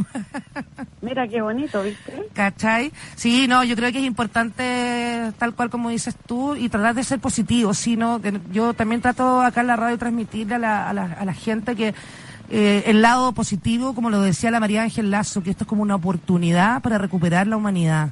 [1.02, 2.28] Mira qué bonito, ¿viste?
[2.34, 2.92] ¿Cachai?
[3.16, 7.04] Sí, no, yo creo que es importante, tal cual como dices tú, y tratar de
[7.04, 8.20] ser positivo, sino
[8.52, 11.76] yo también trato acá en la radio transmitirle a la, a la, a la gente
[11.76, 11.94] que
[12.50, 15.82] eh, el lado positivo, como lo decía la María Ángel Lazo, que esto es como
[15.82, 18.10] una oportunidad para recuperar la humanidad.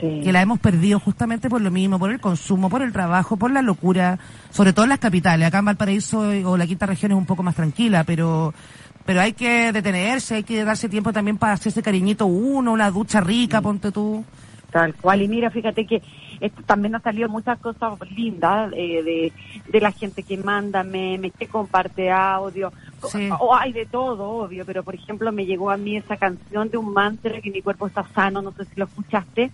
[0.00, 3.52] Que la hemos perdido justamente por lo mismo, por el consumo, por el trabajo, por
[3.52, 4.18] la locura,
[4.50, 5.46] sobre todo en las capitales.
[5.46, 8.52] Acá en Valparaíso o la quinta región es un poco más tranquila, pero
[9.04, 13.20] pero hay que detenerse, hay que darse tiempo también para hacerse cariñito uno, una ducha
[13.20, 14.24] rica, ponte tú.
[14.70, 16.02] Tal cual, y mira, fíjate que
[16.40, 19.32] esto también ha salido muchas cosas lindas eh, de,
[19.70, 22.72] de la gente que manda memes, que comparte audio,
[23.38, 26.78] o hay de todo, obvio, pero por ejemplo me llegó a mí esa canción de
[26.78, 29.50] un mantra que mi cuerpo está sano, no sé si lo escuchaste,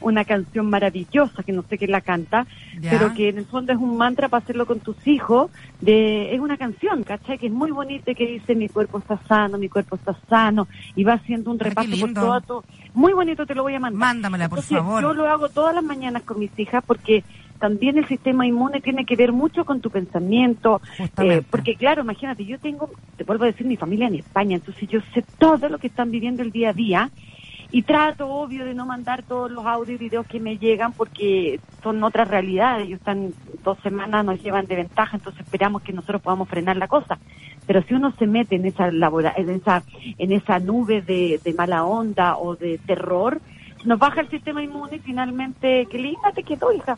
[0.00, 2.46] una canción maravillosa que no sé quién la canta,
[2.80, 6.40] pero que en el fondo es un mantra para hacerlo con tus hijos, de, es
[6.40, 7.38] una canción, ¿cachai?
[7.38, 11.04] Que es muy bonita que dice mi cuerpo está sano, mi cuerpo está sano, y
[11.04, 13.98] va haciendo un repaso por todo, Muy bonito, te lo voy a mandar.
[13.98, 15.02] Mándamela, por favor.
[15.02, 17.24] Yo lo hago todas las mañanas con mis hijas porque
[17.58, 20.80] también el sistema inmune tiene que ver mucho con tu pensamiento,
[21.18, 24.88] eh, porque claro, imagínate, yo tengo, te vuelvo a decir, mi familia en España, entonces
[24.88, 27.10] yo sé todo lo que están viviendo el día a día
[27.70, 31.60] y trato, obvio, de no mandar todos los audios y videos que me llegan porque
[31.82, 32.86] son otras realidades.
[32.86, 36.88] Ellos están dos semanas, nos llevan de ventaja, entonces esperamos que nosotros podamos frenar la
[36.88, 37.18] cosa.
[37.66, 39.82] Pero si uno se mete en esa labora, en esa,
[40.16, 43.40] en esa nube de, de mala onda o de terror,
[43.84, 46.96] nos baja el sistema inmune y finalmente, que linda te quedó, hija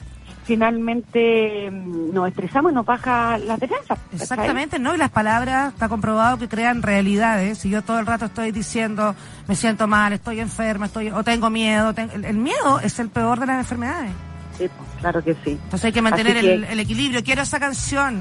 [0.51, 3.97] finalmente mm, nos estresamos y nos baja la defensa.
[4.13, 4.93] Exactamente, ¿no?
[4.93, 7.59] Y las palabras, está comprobado que crean realidades.
[7.59, 9.15] Si yo todo el rato estoy diciendo,
[9.47, 13.47] me siento mal, estoy enferma, estoy o tengo miedo, el, miedo es el peor de
[13.47, 14.11] las enfermedades.
[14.59, 15.51] Sí, pues, claro que sí.
[15.53, 17.23] Entonces hay que mantener el, equilibrio.
[17.23, 18.21] Quiero esa canción.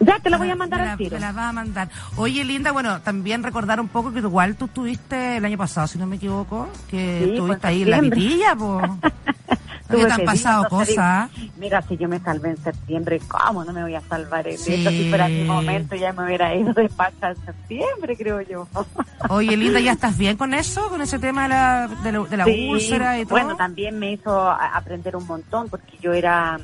[0.00, 1.14] Ya, te la voy a mandar al tiro.
[1.14, 1.90] Te la va a mandar.
[2.16, 5.96] Oye, Linda, bueno, también recordar un poco que igual tú estuviste el año pasado, si
[5.96, 8.56] no me equivoco, que pues, estuviste ahí en la vitilla,
[9.88, 10.06] pues.
[10.06, 11.30] te han pasado cosas.
[11.56, 14.84] Mira, si yo me salvé en septiembre, ¿cómo no me voy a salvar en sí.
[14.84, 18.68] Si fuera mi momento, ya me hubiera ido de pacha en septiembre, creo yo.
[19.28, 20.88] Oye, Linda, ¿ya estás bien con eso?
[20.88, 23.38] ¿Con ese tema de la, de la, úlcera y todo?
[23.38, 26.58] Bueno, también me hizo aprender un montón, porque yo era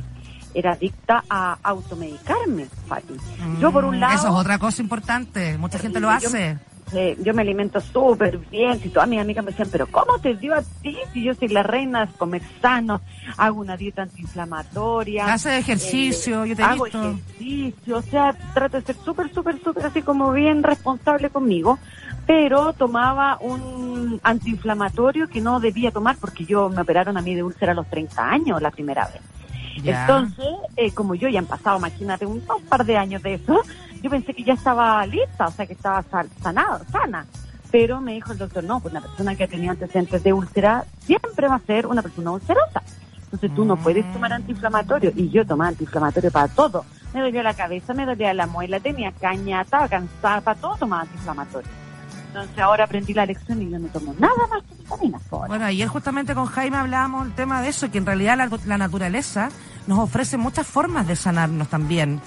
[0.54, 3.14] era adicta a automedicarme, Fati.
[3.60, 4.14] yo por un mm, lado...
[4.14, 8.80] Eso es otra cosa importante, mucha gente lo hace yo me alimento súper bien.
[8.80, 10.96] Si todas mis amigas me decían, pero ¿cómo te dio a ti?
[11.12, 13.00] Si yo soy la reina de comer sano,
[13.36, 15.32] hago una dieta antiinflamatoria.
[15.32, 20.02] Hace ejercicio, yo te Hago ejercicio, o sea, trato de ser súper, súper, súper así
[20.02, 21.78] como bien responsable conmigo.
[22.26, 27.42] Pero tomaba un antiinflamatorio que no debía tomar porque yo me operaron a mí de
[27.42, 29.22] úlcera a los 30 años la primera vez.
[29.84, 30.46] Entonces,
[30.76, 33.62] eh, como yo ya han pasado, imagínate, un, par de años de eso,
[34.02, 36.04] yo pensé que ya estaba lista, o sea, que estaba
[36.42, 37.26] sanada, sana.
[37.70, 40.84] Pero me dijo el doctor, no, pues una persona que ha tenido antecedentes de úlcera
[41.00, 42.82] siempre va a ser una persona ulcerosa.
[43.24, 44.12] Entonces tú no puedes mm.
[44.12, 45.12] tomar antiinflamatorio.
[45.14, 46.84] Y yo tomaba antiinflamatorio para todo.
[47.12, 51.02] Me dolía la cabeza, me dolía la muela, tenía caña, estaba cansada, para todo tomaba
[51.02, 51.70] antiinflamatorio.
[52.28, 55.22] Entonces ahora aprendí la lección y yo no tomo nada más que vitaminas.
[55.30, 59.48] Bueno, ayer justamente con Jaime hablábamos el tema de eso, que en realidad la, naturaleza
[59.86, 62.20] nos ofrece muchas formas de sanarnos también.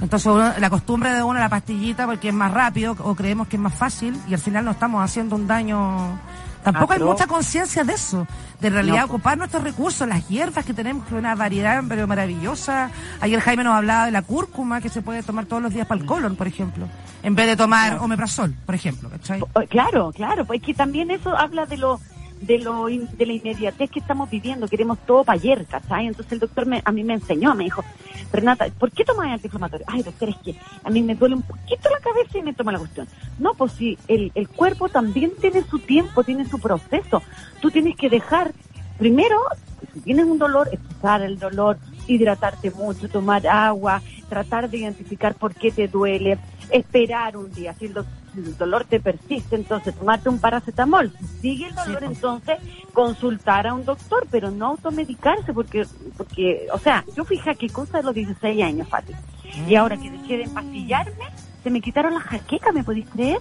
[0.00, 3.62] Entonces la costumbre de uno la pastillita porque es más rápido o creemos que es
[3.62, 6.18] más fácil y al final nos estamos haciendo un daño
[6.64, 8.26] Tampoco hay mucha conciencia de eso,
[8.58, 12.90] de realidad ocupar nuestros recursos, las hierbas que tenemos, que es una variedad pero maravillosa.
[13.20, 16.00] Ayer Jaime nos hablaba de la cúrcuma que se puede tomar todos los días para
[16.00, 16.88] el colon, por ejemplo,
[17.22, 19.10] en vez de tomar omeprazol, por ejemplo.
[19.68, 22.00] Claro, claro, pues que también eso habla de lo
[22.46, 26.06] de lo de la inmediatez que estamos viviendo, queremos todo para ayer, ¿cachai?
[26.06, 27.84] Entonces el doctor me, a mí me enseñó, me dijo,
[28.32, 29.86] Renata, ¿por qué tomas antiinflamatorio?
[29.88, 32.72] Ay, doctor, es que a mí me duele un poquito la cabeza y me toma
[32.72, 33.08] la cuestión.
[33.38, 37.22] No, pues si el, el cuerpo también tiene su tiempo, tiene su proceso.
[37.60, 38.52] Tú tienes que dejar,
[38.98, 39.38] primero,
[39.92, 45.54] si tienes un dolor, expresar el dolor, hidratarte mucho, tomar agua, tratar de identificar por
[45.54, 46.38] qué te duele,
[46.70, 47.74] esperar un día.
[47.74, 47.94] Si el,
[48.56, 51.12] dolor te persiste, entonces tomarte un paracetamol.
[51.18, 52.58] Si sigue el dolor, entonces
[52.92, 57.98] consultar a un doctor, pero no automedicarse, porque, porque o sea, yo fija qué cosa
[57.98, 59.12] de los 16 años, Fati.
[59.68, 59.78] Y mm.
[59.78, 61.24] ahora que dejé de empastillarme,
[61.62, 63.40] se me quitaron las jaquecas, ¿me podéis creer?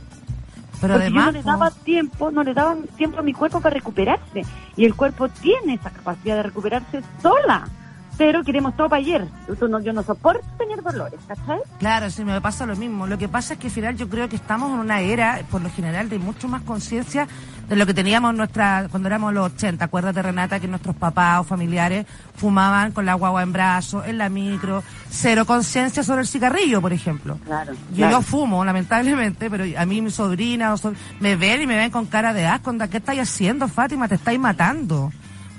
[0.79, 3.73] Pero además, yo no le daba tiempo, no le daba tiempo a mi cuerpo para
[3.73, 4.41] recuperarse.
[4.75, 7.69] Y el cuerpo tiene esa capacidad de recuperarse sola
[8.17, 9.27] pero queremos todo para ayer.
[9.59, 11.59] yo no soporto tener dolores, ¿cachai?
[11.79, 13.07] Claro, sí, me pasa lo mismo.
[13.07, 15.61] Lo que pasa es que al final yo creo que estamos en una era, por
[15.61, 17.27] lo general, de mucho más conciencia
[17.67, 19.85] de lo que teníamos nuestra, cuando éramos los 80.
[19.85, 24.29] Acuérdate, Renata, que nuestros papás o familiares fumaban con la guagua en brazos, en la
[24.29, 27.39] micro, cero conciencia sobre el cigarrillo, por ejemplo.
[27.45, 27.73] Claro.
[27.93, 30.75] Yo, yo fumo, lamentablemente, pero a mí mi sobrina
[31.19, 32.73] me ven y me ven con cara de asco.
[32.89, 34.07] ¿Qué estáis haciendo, Fátima?
[34.07, 35.11] Te estáis matando.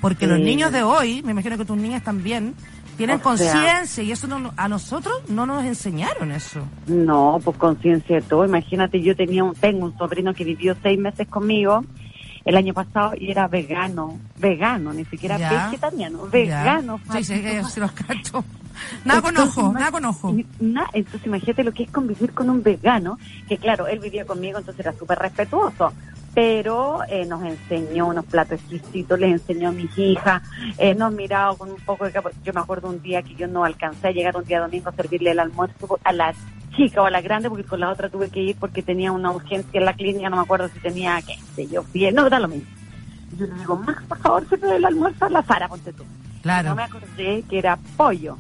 [0.05, 2.55] Porque los niños de hoy, me imagino que tus niñas también,
[2.99, 6.61] tienen conciencia y eso no, a nosotros no nos enseñaron eso.
[6.87, 8.45] No, pues conciencia de todo.
[8.45, 11.87] Imagínate, yo tenía un, tengo un sobrino que vivió seis meses conmigo
[12.45, 17.01] el año pasado y era vegano, vegano, ni siquiera vegetariano, vegano.
[17.11, 18.45] Sí, sí, sí, los cacho.
[19.07, 20.37] Nada con ojo, nada con ojo.
[20.93, 24.85] entonces imagínate lo que es convivir con un vegano, que claro, él vivía conmigo, entonces
[24.85, 25.95] era súper respetuoso
[26.35, 30.43] pero eh, nos enseñó unos platos exquisitos, les enseñó a mis hijas,
[30.79, 32.13] eh, nos mirado con un poco de...
[32.43, 34.93] Yo me acuerdo un día que yo no alcancé a llegar un día domingo a
[34.93, 36.35] servirle el almuerzo a la
[36.75, 39.31] chica o a la grande, porque con la otra tuve que ir porque tenía una
[39.31, 42.41] urgencia en la clínica, no me acuerdo si tenía, qué sé yo, fiel, no, da
[42.41, 42.69] lo mismo.
[43.39, 46.05] yo le digo, Max, por favor, sirve el almuerzo a la Sara, ponte tú.
[46.43, 46.71] Claro.
[46.71, 48.37] No me acordé que era pollo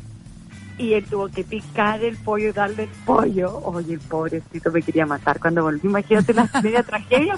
[0.76, 3.60] y él tuvo que picar el pollo y darle el pollo.
[3.64, 5.80] Oye, el pobrecito me quería matar cuando volví.
[5.84, 7.34] Imagínate la media tragedia.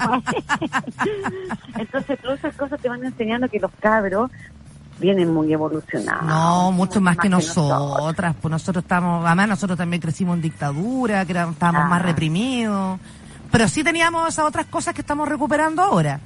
[1.79, 4.31] Entonces, todas esas cosas te van enseñando que los cabros
[4.99, 6.25] vienen muy evolucionados.
[6.25, 8.35] No, mucho más, que, nosotras.
[8.41, 12.99] Pues nosotros estamos, además nosotros también crecimos en dictadura, que estábamos más reprimidos.
[13.53, 16.21] Pero sí teníamos esas otras cosas que estamos recuperando ahora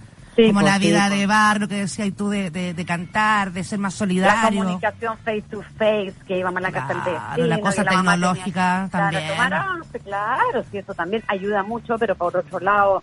[0.49, 1.29] como la pues, vida de pues.
[1.29, 4.43] barrio que decías tú de, de, cantar, de ser más solidario.
[4.43, 7.47] La comunicación face to face, que íbamos a la casa del vecino.
[7.47, 9.23] La cosa tecnológica también.
[9.35, 13.03] Claro, claro, sí, eso también ayuda mucho, pero por otro lado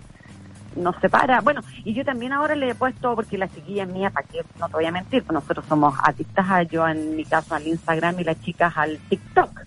[0.76, 1.42] nos separa.
[1.42, 4.68] Bueno, y yo también ahora le he puesto, porque la chiquilla mía, para que no
[4.68, 8.20] te voy a mentir, pues nosotros somos adictas a yo en mi caso al Instagram
[8.20, 9.62] y las chicas al TikTok.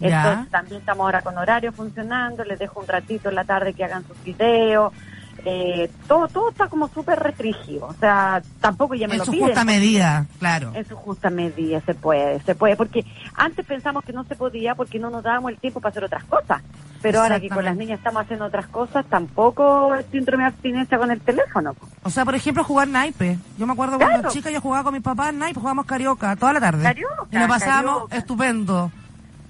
[0.00, 3.84] Entonces también estamos ahora con horario funcionando, les dejo un ratito en la tarde que
[3.84, 4.92] hagan sus videos,
[5.44, 7.86] eh, todo todo está como súper restringido.
[7.86, 9.34] O sea, tampoco ya me lo piden.
[9.34, 10.72] En su justa medida, claro.
[10.74, 12.76] En su justa medida se puede, se puede.
[12.76, 13.04] Porque
[13.34, 16.24] antes pensamos que no se podía porque no nos dábamos el tiempo para hacer otras
[16.24, 16.62] cosas.
[17.02, 20.96] Pero ahora que con las niñas estamos haciendo otras cosas, tampoco es síndrome de abstinencia
[20.96, 21.76] con el teléfono.
[22.02, 23.38] O sea, por ejemplo, jugar naipe.
[23.58, 26.54] Yo me acuerdo cuando chica yo jugaba con mi papá en naipe, jugábamos carioca toda
[26.54, 26.82] la tarde.
[26.82, 28.90] Carioca, y lo pasábamos estupendo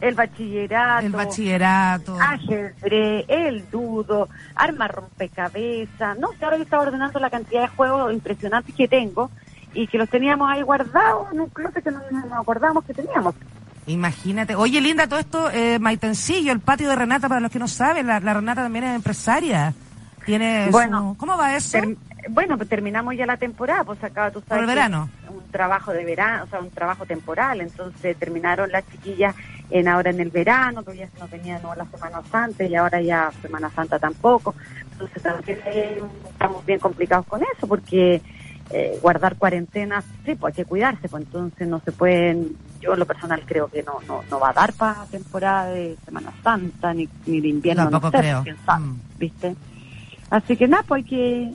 [0.01, 6.19] el bachillerato, el bachillerato, ajedrez, el dudo, arma rompecabezas.
[6.19, 9.31] No sé, ahora yo estaba ordenando la cantidad de juegos impresionantes que tengo
[9.73, 13.35] y que los teníamos ahí guardados en un closet que no nos acordamos que teníamos.
[13.87, 14.55] Imagínate.
[14.55, 18.07] Oye, Linda, todo esto, eh, Maitencillo, el patio de Renata, para los que no saben,
[18.07, 19.75] la, Renata también es empresaria.
[20.25, 21.79] Tiene bueno, ¿Cómo va eso?
[22.31, 24.63] bueno, pues terminamos ya la temporada, pues acá tú sabes.
[24.63, 25.11] el verano?
[25.29, 27.61] Un trabajo de verano, o sea, un trabajo temporal.
[27.61, 29.35] Entonces terminaron las chiquillas
[29.71, 33.31] en ahora en el verano, todavía no tenían no, la Semana Santa y ahora ya
[33.43, 34.55] Semana Santa tampoco.
[34.93, 35.59] Entonces también
[36.31, 38.21] estamos bien complicados con eso porque
[38.71, 42.99] eh, guardar cuarentena, sí, pues hay que cuidarse, pues entonces no se pueden, yo en
[43.01, 46.95] lo personal creo que no, no, no va a dar para temporada de Semana Santa
[46.95, 48.45] ni, ni de invierno, Tampoco no sé, creo.
[48.65, 49.01] sabe, Mm.
[49.19, 49.57] ¿viste?
[50.31, 51.53] Así que nada, pues hay que,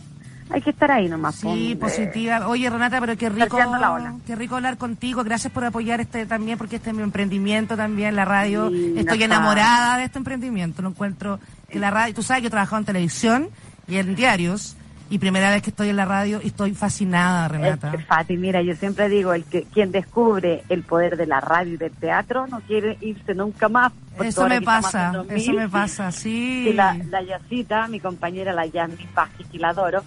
[0.50, 1.36] hay que estar ahí nomás.
[1.36, 2.48] Sí, eh, positiva.
[2.48, 4.16] Oye, Renata, pero qué rico, la ola.
[4.26, 5.24] qué rico hablar contigo.
[5.24, 8.70] Gracias por apoyar este también, porque este es mi emprendimiento también, la radio.
[8.70, 10.82] Sí, Estoy no enamorada de este emprendimiento.
[10.82, 11.40] Lo encuentro
[11.70, 13.50] que la radio, tú sabes que he trabajado en televisión
[13.88, 14.76] y en diarios,
[15.10, 17.92] y primera vez que estoy en la radio y estoy fascinada, Renata.
[17.94, 21.74] Es Fati, mira, yo siempre digo, el que quien descubre el poder de la radio
[21.74, 23.92] y del teatro no quiere irse nunca más.
[24.24, 26.74] Eso me pasa, en 2000, eso me pasa, sí.
[26.74, 30.04] la, la Yacita, mi compañera, la Yasmin Vázquez, que la adoro,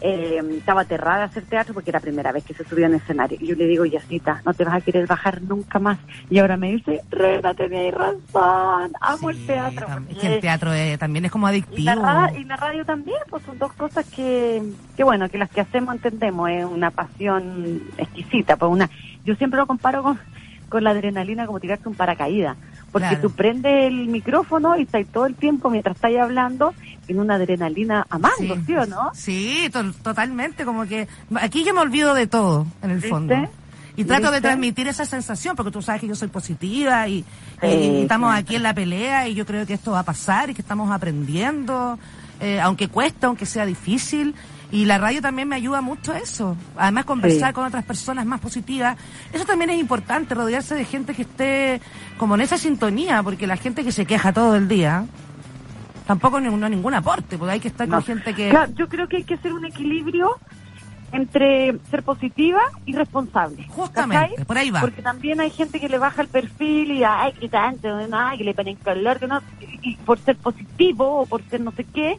[0.00, 2.94] eh, estaba aterrada de hacer teatro porque era la primera vez que se subió en
[2.94, 3.38] escenario.
[3.40, 5.98] Y yo le digo, Yacita, no te vas a querer bajar nunca más.
[6.30, 9.86] Y ahora me dice, Rena, tenías razón, amo el teatro.
[10.10, 11.94] Es que el teatro eh, también es como y adictivo.
[11.94, 14.62] la, y la radio también, pues son dos cosas que,
[14.96, 18.90] que bueno, que las que hacemos entendemos, es una pasión exquisita, pues una,
[19.24, 20.18] yo siempre lo comparo con,
[20.68, 22.56] con la adrenalina como tirarte un paracaídas,
[22.98, 23.28] porque Claro.
[23.28, 26.72] tú prendes el micrófono y estás todo el tiempo mientras estás hablando
[27.08, 29.10] en una adrenalina a mango, ¿sí, o no?
[29.14, 33.10] Sí, to- totalmente, como que aquí yo me olvido de todo, en el ¿Viste?
[33.10, 33.34] fondo.
[33.96, 37.22] Y trato de transmitir esa sensación, porque tú sabes que yo soy positiva y,
[37.60, 38.38] Sí, y- y estamos sí.
[38.40, 40.90] aquí en la pelea y yo creo que esto va a pasar y que estamos
[40.90, 41.98] aprendiendo,
[42.40, 44.34] eh, aunque cuesta, aunque sea difícil.
[44.72, 46.56] Y la radio también me ayuda mucho a eso.
[46.76, 47.54] Además, conversar Sí.
[47.54, 48.96] con otras personas más positivas.
[49.32, 51.80] Eso también es importante, rodearse de gente que esté
[52.18, 55.04] como en esa sintonía, porque la gente que se queja todo el día,
[56.06, 57.96] tampoco no, no ningún aporte, porque hay que estar No.
[57.98, 58.48] con gente que...
[58.50, 60.34] Claro, yo creo que hay que hacer un equilibrio
[61.12, 63.64] entre ser positiva y responsable.
[63.68, 64.80] Justamente, por ahí va.
[64.80, 68.44] Porque también hay gente que le baja el perfil y ay, que tanto, ay, que
[68.44, 69.40] le ponen color, que no,
[69.82, 72.18] y por ser positivo o por ser no sé qué,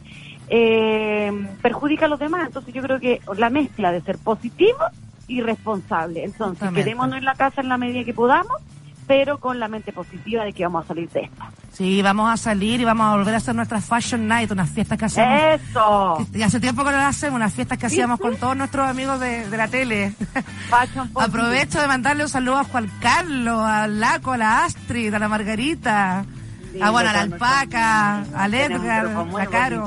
[0.50, 1.32] eh,
[1.62, 2.46] perjudica a los demás.
[2.46, 4.78] Entonces yo creo que la mezcla de ser positivo
[5.26, 6.24] y responsable.
[6.24, 8.56] Entonces quedémonos en la casa en la medida que podamos,
[9.06, 11.50] pero con la mente positiva de que vamos a salir de esta.
[11.72, 14.98] Sí, vamos a salir y vamos a volver a hacer nuestras Fashion Night, unas fiestas
[14.98, 15.40] que hacemos.
[15.40, 16.26] ¡Eso!
[16.34, 19.20] Y hace tiempo que no las hacemos, unas fiestas que hacíamos con todos nuestros amigos
[19.20, 20.12] de, de la tele.
[20.70, 21.10] Fashion.
[21.14, 25.28] Aprovecho de mandarle un saludo a Juan Carlos, al Laco, a la Astrid, a la
[25.28, 26.24] Margarita,
[26.78, 29.06] Sí, a bueno, a la lo alpaca, al Edgar,
[29.40, 29.84] a Caro.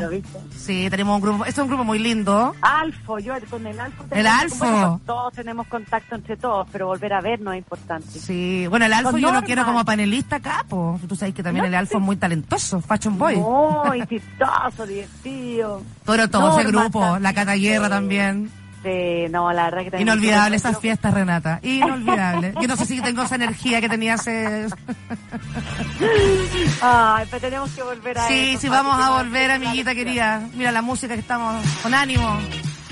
[0.55, 2.53] Sí, tenemos un grupo, este es un grupo muy lindo.
[2.61, 4.03] Alfo, yo con el Alfo.
[4.11, 4.57] El Alfo.
[4.65, 8.07] bueno, todos tenemos contacto entre todos, pero volver a vernos es importante.
[8.19, 9.45] Sí, bueno, el Alfo Con yo lo Norma.
[9.45, 11.01] quiero como panelista acá, pues.
[11.07, 11.97] Tú sabes que también No, el Alfo sí.
[11.97, 13.37] es muy talentoso, Fashion Boy.
[13.37, 15.81] Muy chistoso, divertido.
[16.05, 17.33] Todo, todo ese Norma grupo, la también.
[17.35, 18.51] Cata Guerra también.
[18.83, 21.59] Sí, no, la verdad que también- Inolvidable esas fiestas, Renata.
[21.61, 22.53] Inolvidable.
[22.59, 24.65] Yo no sé si tengo esa energía que tenía hace...
[26.81, 30.41] Ay, pero tenemos que volver a Sí, eso, sí, vamos a volver, amiguita querida.
[30.55, 32.39] Mira la música que estamos con ánimo.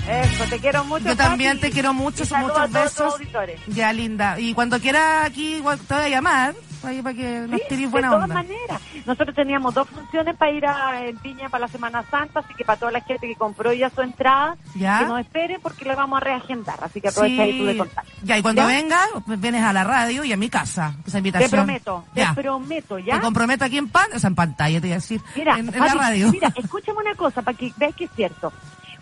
[0.08, 1.04] Eso, te quiero mucho.
[1.06, 1.68] Yo también Pati.
[1.68, 3.12] te quiero mucho, son muchos a todos tus besos.
[3.14, 3.60] auditores.
[3.66, 4.40] Ya, linda.
[4.40, 7.90] Y cuando quiera aquí, te voy a llamar, ahí para que nos Sí, tirís de
[7.90, 8.34] buena todas onda.
[8.34, 8.80] maneras.
[9.06, 12.64] Nosotros teníamos dos funciones para ir a en Piña para la Semana Santa, así que
[12.64, 14.98] para toda la gente que compró ya su entrada, Ya.
[15.00, 16.78] que nos esperen porque le vamos a reagendar.
[16.82, 17.78] Así que aprovecha ahí tú de Sí.
[17.78, 18.04] contar.
[18.22, 18.66] Ya, y cuando ¿Ya?
[18.68, 20.94] venga, vienes a la radio y a mi casa.
[21.04, 21.50] Esa Te invitación.
[21.50, 22.34] prometo, Ya.
[22.34, 23.14] te prometo, ¿ya?
[23.16, 25.20] Me comprometo aquí en pan, o sea, en pantalla, te voy a decir.
[25.36, 26.30] Mira, en, en la radio.
[26.32, 28.52] mira, escúchame una cosa para que veas que es cierto.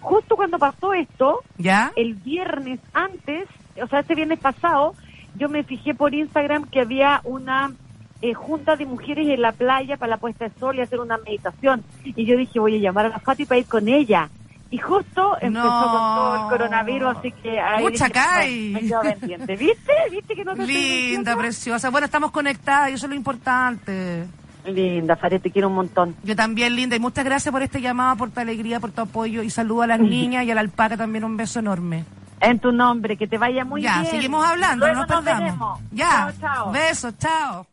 [0.00, 1.92] Justo cuando pasó esto, ¿Ya?
[1.96, 3.48] el viernes antes,
[3.82, 4.94] o sea, este viernes pasado,
[5.38, 7.72] yo me fijé por Instagram que había una
[8.20, 11.18] eh, junta de mujeres en la playa para la puesta de sol y hacer una
[11.18, 11.82] meditación.
[12.04, 14.28] Y yo dije, voy a llamar a la Fati para ir con ella.
[14.70, 15.80] Y justo empezó No.
[15.82, 19.56] con todo el coronavirus, así que ahí Pucha, dije, me quedo pendiente.
[19.56, 19.92] ¿Viste?
[20.10, 21.88] ¿Viste que no te Linda, preciosa.
[21.90, 24.26] Bueno, estamos conectadas y eso es lo importante.
[24.66, 26.14] Linda, Fati, te quiero un montón.
[26.22, 29.42] Yo también, linda, y muchas gracias por este llamado, por tu alegría, por tu apoyo
[29.42, 32.04] y saludo a las niñas y a la alpaca también un beso enorme.
[32.40, 34.10] En tu nombre, que te vaya muy ya, bien.
[34.12, 35.40] seguimos hablando, Luego no nos perdamos.
[35.42, 35.80] veremos.
[35.92, 36.72] Ya, Chao, chao.
[36.72, 37.66] besos, chao.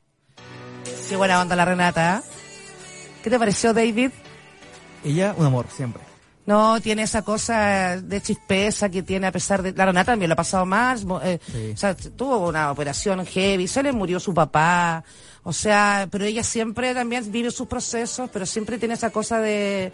[1.10, 2.18] Qué buena onda la Renata.
[2.24, 2.30] ¿eh?
[3.24, 4.12] ¿Qué te pareció, David?
[5.04, 6.02] Ella, un amor, siempre.
[6.48, 9.74] No, tiene esa cosa de chispeza que tiene a pesar de...
[9.74, 11.04] La Renata también lo ha pasado más.
[11.24, 11.72] eh, Sí.
[11.74, 15.04] O sea, tuvo una operación heavy, se le murió su papá.
[15.44, 19.92] O sea, pero ella siempre también vive sus procesos, pero siempre tiene esa cosa de,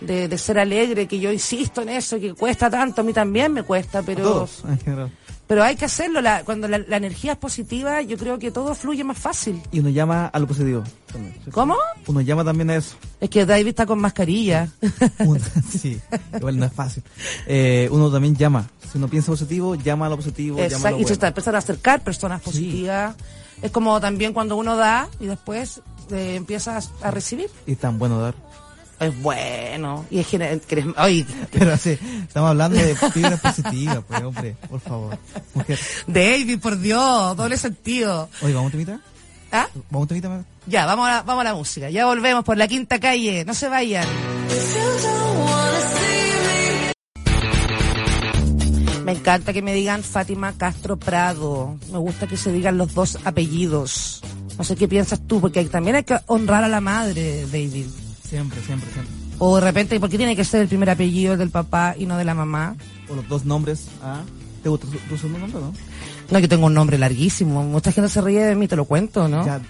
[0.00, 3.52] de, de ser alegre, que yo insisto en eso, que cuesta tanto, a mí también
[3.52, 4.22] me cuesta, pero...
[4.24, 5.10] todos, en general.
[5.46, 6.20] Pero hay que hacerlo.
[6.20, 9.60] La, cuando la, la energía es positiva, yo creo que todo fluye más fácil.
[9.72, 10.84] Y uno llama a lo positivo.
[11.50, 11.74] ¿Cómo?
[12.06, 12.94] Uno llama también a eso.
[13.20, 14.68] Es que David está con mascarilla.
[15.18, 16.00] Uno- sí,
[16.36, 17.02] igual no es fácil.
[17.48, 18.70] Eh, uno también llama.
[18.92, 21.00] Si uno piensa positivo, llama a lo positivo, llama a Exacto.
[21.00, 23.16] Y se está empezando a acercar personas positivas.
[23.60, 25.80] Es como también cuando uno da y después
[26.12, 27.50] eh, empiezas a recibir.
[27.66, 28.36] Y tan bueno dar.
[29.00, 30.04] Es bueno.
[30.10, 30.60] Y es que,
[30.98, 35.18] oye, pero sí, estamos hablando de fibras positivas, pues hombre, por favor.
[35.54, 35.78] Mujer.
[36.06, 38.28] David, por Dios, doble sentido.
[38.42, 39.00] Oye, ¿vamos a temita?
[39.52, 39.68] ¿Ah?
[39.88, 40.44] ¿Vamos a temita?
[40.66, 41.88] Ya, vamos a, la, vamos a la música.
[41.88, 43.42] Ya volvemos por la quinta calle.
[43.46, 44.06] No se vayan.
[49.02, 51.78] Me encanta que me digan Fátima Castro Prado.
[51.90, 54.20] Me gusta que se digan los dos apellidos.
[54.58, 57.86] No sé qué piensas tú, porque también hay que honrar a la madre, David.
[58.30, 59.12] Siempre, siempre, siempre.
[59.38, 62.16] O de repente, ¿por qué tiene que ser el primer apellido del papá y no
[62.16, 62.76] de la mamá?
[63.08, 63.88] O los dos nombres.
[64.04, 64.22] ¿ah?
[64.62, 65.74] ¿Te gusta tu, segundo nombre, no?
[66.30, 67.64] No, yo tengo un nombre larguísimo.
[67.64, 69.44] Mucha gente se ríe de mí, te lo cuento, ¿no?
[69.44, 69.60] Ya,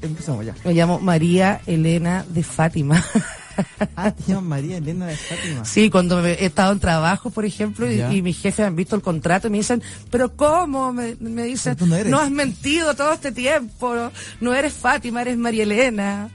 [0.00, 0.56] empezamos ya.
[0.64, 3.04] Me llamo María Elena de Fátima.
[3.96, 5.64] ah, María Elena de Fátima.
[5.64, 9.02] Sí, cuando he estado en trabajo, por ejemplo, y, y, mis jefes han visto el
[9.02, 9.80] contrato y me dicen,
[10.10, 10.92] ¿pero cómo?
[10.92, 13.94] Me, me dicen, no, no, has mentido todo este tiempo,
[14.40, 16.30] no eres Fátima, eres María Elena.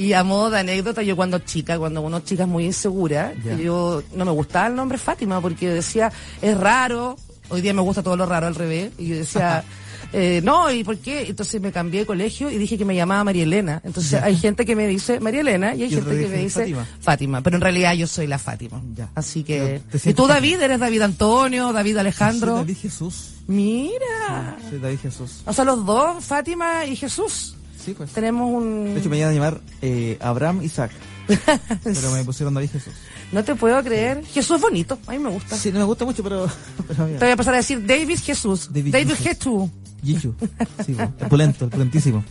[0.00, 4.02] Y a modo de anécdota, yo cuando chica, cuando uno chica es muy insegura, yo
[4.14, 7.18] no me gustaba el nombre Fátima porque decía, es raro,
[7.50, 9.62] hoy día me gusta todo lo raro al revés, y yo decía,
[10.14, 11.28] eh, no, ¿y por qué?
[11.28, 13.82] Entonces me cambié de colegio y dije que me llamaba María Elena.
[13.84, 17.42] Entonces hay gente que me dice María Elena y hay gente que me dice Fátima.
[17.42, 18.80] Pero en realidad yo soy la Fátima.
[19.14, 19.82] Así que...
[20.02, 20.62] ¿Y tú David?
[20.62, 22.54] ¿Eres David Antonio, David Alejandro?
[22.54, 23.34] David Jesús.
[23.48, 24.56] Mira.
[24.70, 25.42] soy David Jesús.
[25.44, 27.56] O sea, los dos, Fátima y Jesús.
[27.84, 28.10] Sí, pues.
[28.12, 28.94] Tenemos un...
[28.94, 30.90] De hecho, me iban a llamar eh, Abraham Isaac.
[31.84, 32.92] pero me pusieron David Jesús.
[33.32, 34.24] No te puedo creer.
[34.26, 34.98] Jesús es bonito.
[35.06, 35.56] A mí me gusta.
[35.56, 36.46] Sí, no me gusta mucho, pero...
[36.88, 38.68] te voy a pasar a decir David Jesús.
[38.72, 39.70] David, Jesús.
[40.04, 40.34] Jesús.
[40.84, 42.24] Sí, pues, el pulento, el pulentísimo.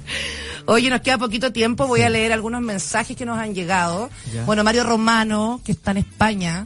[0.65, 1.87] Oye, nos queda poquito tiempo.
[1.87, 4.09] Voy a leer algunos mensajes que nos han llegado.
[4.45, 6.65] Bueno, Mario Romano, que está en España,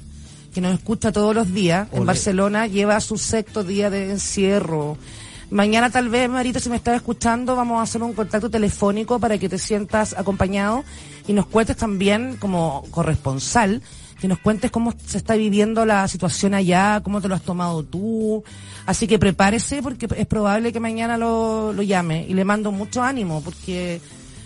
[0.54, 4.98] que nos escucha todos los días, en Barcelona, lleva su sexto día de encierro.
[5.54, 9.38] Mañana tal vez, Marita, si me estás escuchando, vamos a hacer un contacto telefónico para
[9.38, 10.84] que te sientas acompañado
[11.28, 13.84] y nos cuentes también como corresponsal,
[14.20, 17.84] que nos cuentes cómo se está viviendo la situación allá, cómo te lo has tomado
[17.84, 18.44] tú.
[18.88, 23.04] Así que prepárese porque es probable que mañana lo, lo llame y le mando mucho
[23.04, 24.02] ánimo porque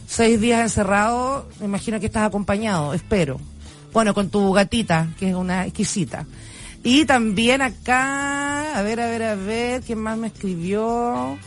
[0.07, 3.39] seis días encerrado, me imagino que estás acompañado, espero.
[3.93, 6.25] Bueno, con tu gatita, que es una exquisita.
[6.89, 11.37] Y también acá, a ver, a ver, a ver, ¿quién más me escribió?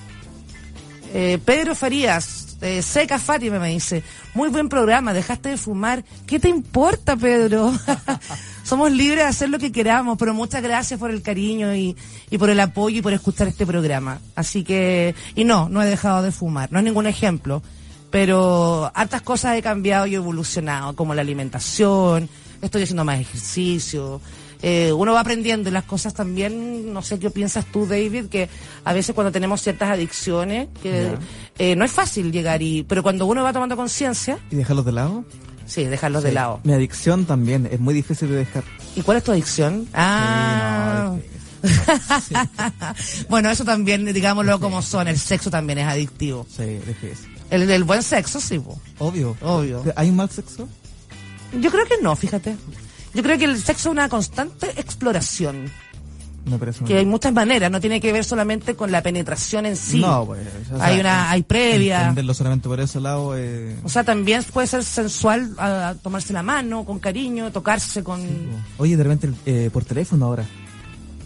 [1.15, 4.03] Eh, Pedro Farías, eh, Seca Fátima me dice,
[4.35, 6.05] muy buen programa, dejaste de fumar.
[6.27, 7.73] ¿Qué te importa, Pedro?
[8.65, 11.97] Somos libres de hacer lo que queramos, pero muchas gracias por el cariño y,
[12.29, 14.21] y por el apoyo y por escuchar este programa.
[14.35, 17.63] Así que, y no, no he dejado de fumar, no es ningún ejemplo,
[18.11, 22.29] pero hartas cosas he cambiado y evolucionado, como la alimentación,
[22.61, 24.21] estoy haciendo más ejercicio,
[24.63, 28.49] eh, uno va aprendiendo y las cosas también, no sé qué piensas tú, David, que
[28.85, 31.15] a veces cuando tenemos ciertas adicciones, que
[31.59, 34.39] eh, no es fácil llegar y, pero cuando uno va tomando conciencia.
[34.51, 35.25] ¿Y dejarlos de lado?
[35.67, 36.61] Sí, dejarlos de lado.
[36.65, 38.65] Mi adicción también es muy difícil de dejar.
[38.97, 39.87] ¿Y cuál es tu adicción?
[39.95, 41.15] Ah.
[43.29, 46.47] bueno, eso también, digámoslo como son, el sexo también es adictivo.
[46.55, 47.37] Sí, difícil.
[47.51, 48.61] El, el buen sexo, sí.
[48.99, 49.37] Obvio.
[49.43, 49.83] Obvio.
[49.97, 50.69] ¿Hay un mal sexo?
[51.61, 52.57] Yo creo que no, fíjate.
[53.15, 55.71] Yo creo que el sexo es una constante exploración.
[56.87, 60.01] que hay muchas maneras, no tiene que ver solamente con la penetración en sí.
[60.01, 60.41] No, pues.
[60.79, 62.01] hay una, hay previa.
[62.01, 63.37] Entenderlo solamente por ese lado.
[63.37, 63.77] Eh...
[63.83, 68.21] O sea, también puede ser sensual a, tomarse la mano, con cariño, tocarse con.
[68.79, 70.47] Oye, de repente eh, por teléfono ahora.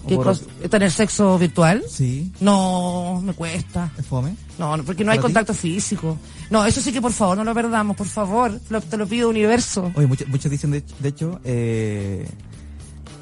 [0.06, 1.82] ¿Qué ¿Tener sexo virtual?
[1.88, 2.32] Sí.
[2.40, 3.90] No, me cuesta.
[3.98, 4.36] ¿Es fome?
[4.58, 6.18] No, porque no hay contacto físico.
[6.50, 8.60] No, eso sí que por favor, no lo perdamos, por favor.
[8.88, 9.90] te lo pido, universo.
[9.94, 12.28] Oye, muchos, muchos dicen, de, hecho, eh,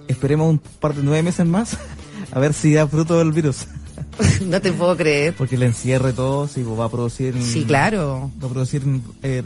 [0.08, 1.76] esperemos un par de nueve meses más
[2.32, 3.66] a ver si da fruto el virus.
[4.46, 5.34] no te puedo creer.
[5.34, 7.34] Porque el encierre todo, sí, pues, va a producir...
[7.42, 8.30] Sí, claro.
[8.42, 8.82] Va a producir
[9.22, 9.42] eh,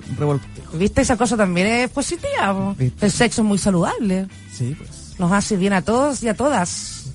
[0.74, 1.02] ¿Viste?
[1.02, 2.74] Esa cosa también es positiva.
[3.00, 4.26] El sexo es muy saludable.
[4.52, 5.14] Sí, pues.
[5.18, 7.05] Nos hace bien a todos y a todas.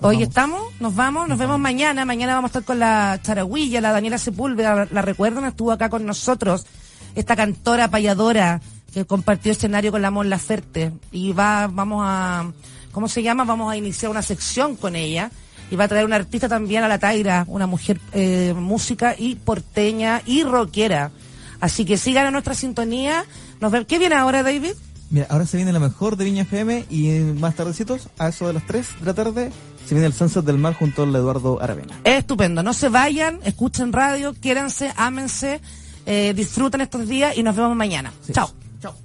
[0.00, 2.04] Hoy estamos, nos vamos, nos, vemos mañana.
[2.04, 6.06] Mañana vamos a estar con la Charagüilla, la Daniela Sepúlveda, la, recuerdan, estuvo acá con
[6.06, 6.66] nosotros.
[7.14, 8.60] Esta cantora payadora
[8.92, 10.92] que compartió escenario con la Mon Laferte.
[11.12, 12.50] Y va, vamos a,
[12.92, 13.44] ¿cómo se llama?
[13.44, 15.30] Vamos a iniciar una sección con ella.
[15.70, 19.36] Y va a traer una artista también a la Taira, una mujer eh, música y
[19.36, 21.10] porteña y rockera.
[21.60, 23.24] Así que sigan a nuestra sintonía.
[23.60, 23.86] Nos vemos.
[23.88, 24.74] ¿Qué viene ahora, David?
[25.14, 28.52] Mira, ahora se viene la mejor de Viña FM y más tardecitos, a eso de
[28.52, 29.52] las 3 de la tarde,
[29.86, 32.00] se viene el Sunset del Mar junto al Eduardo Aravena.
[32.02, 35.60] Estupendo, no se vayan, escuchen radio, quiéranse, ámense,
[36.04, 38.12] eh, disfruten estos días y nos vemos mañana.
[38.32, 38.50] Chao.
[38.82, 38.96] Chao.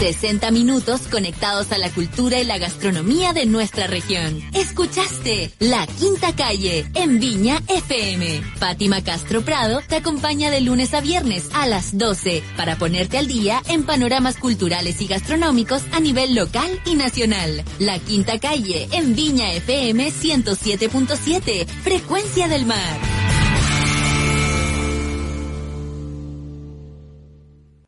[0.00, 4.40] 60 minutos conectados a la cultura y la gastronomía de nuestra región.
[4.54, 8.40] Escuchaste La Quinta Calle en Viña FM.
[8.56, 13.26] Fátima Castro Prado te acompaña de lunes a viernes a las 12 para ponerte al
[13.26, 17.62] día en panoramas culturales y gastronómicos a nivel local y nacional.
[17.78, 23.19] La Quinta Calle en Viña FM 107.7, Frecuencia del Mar.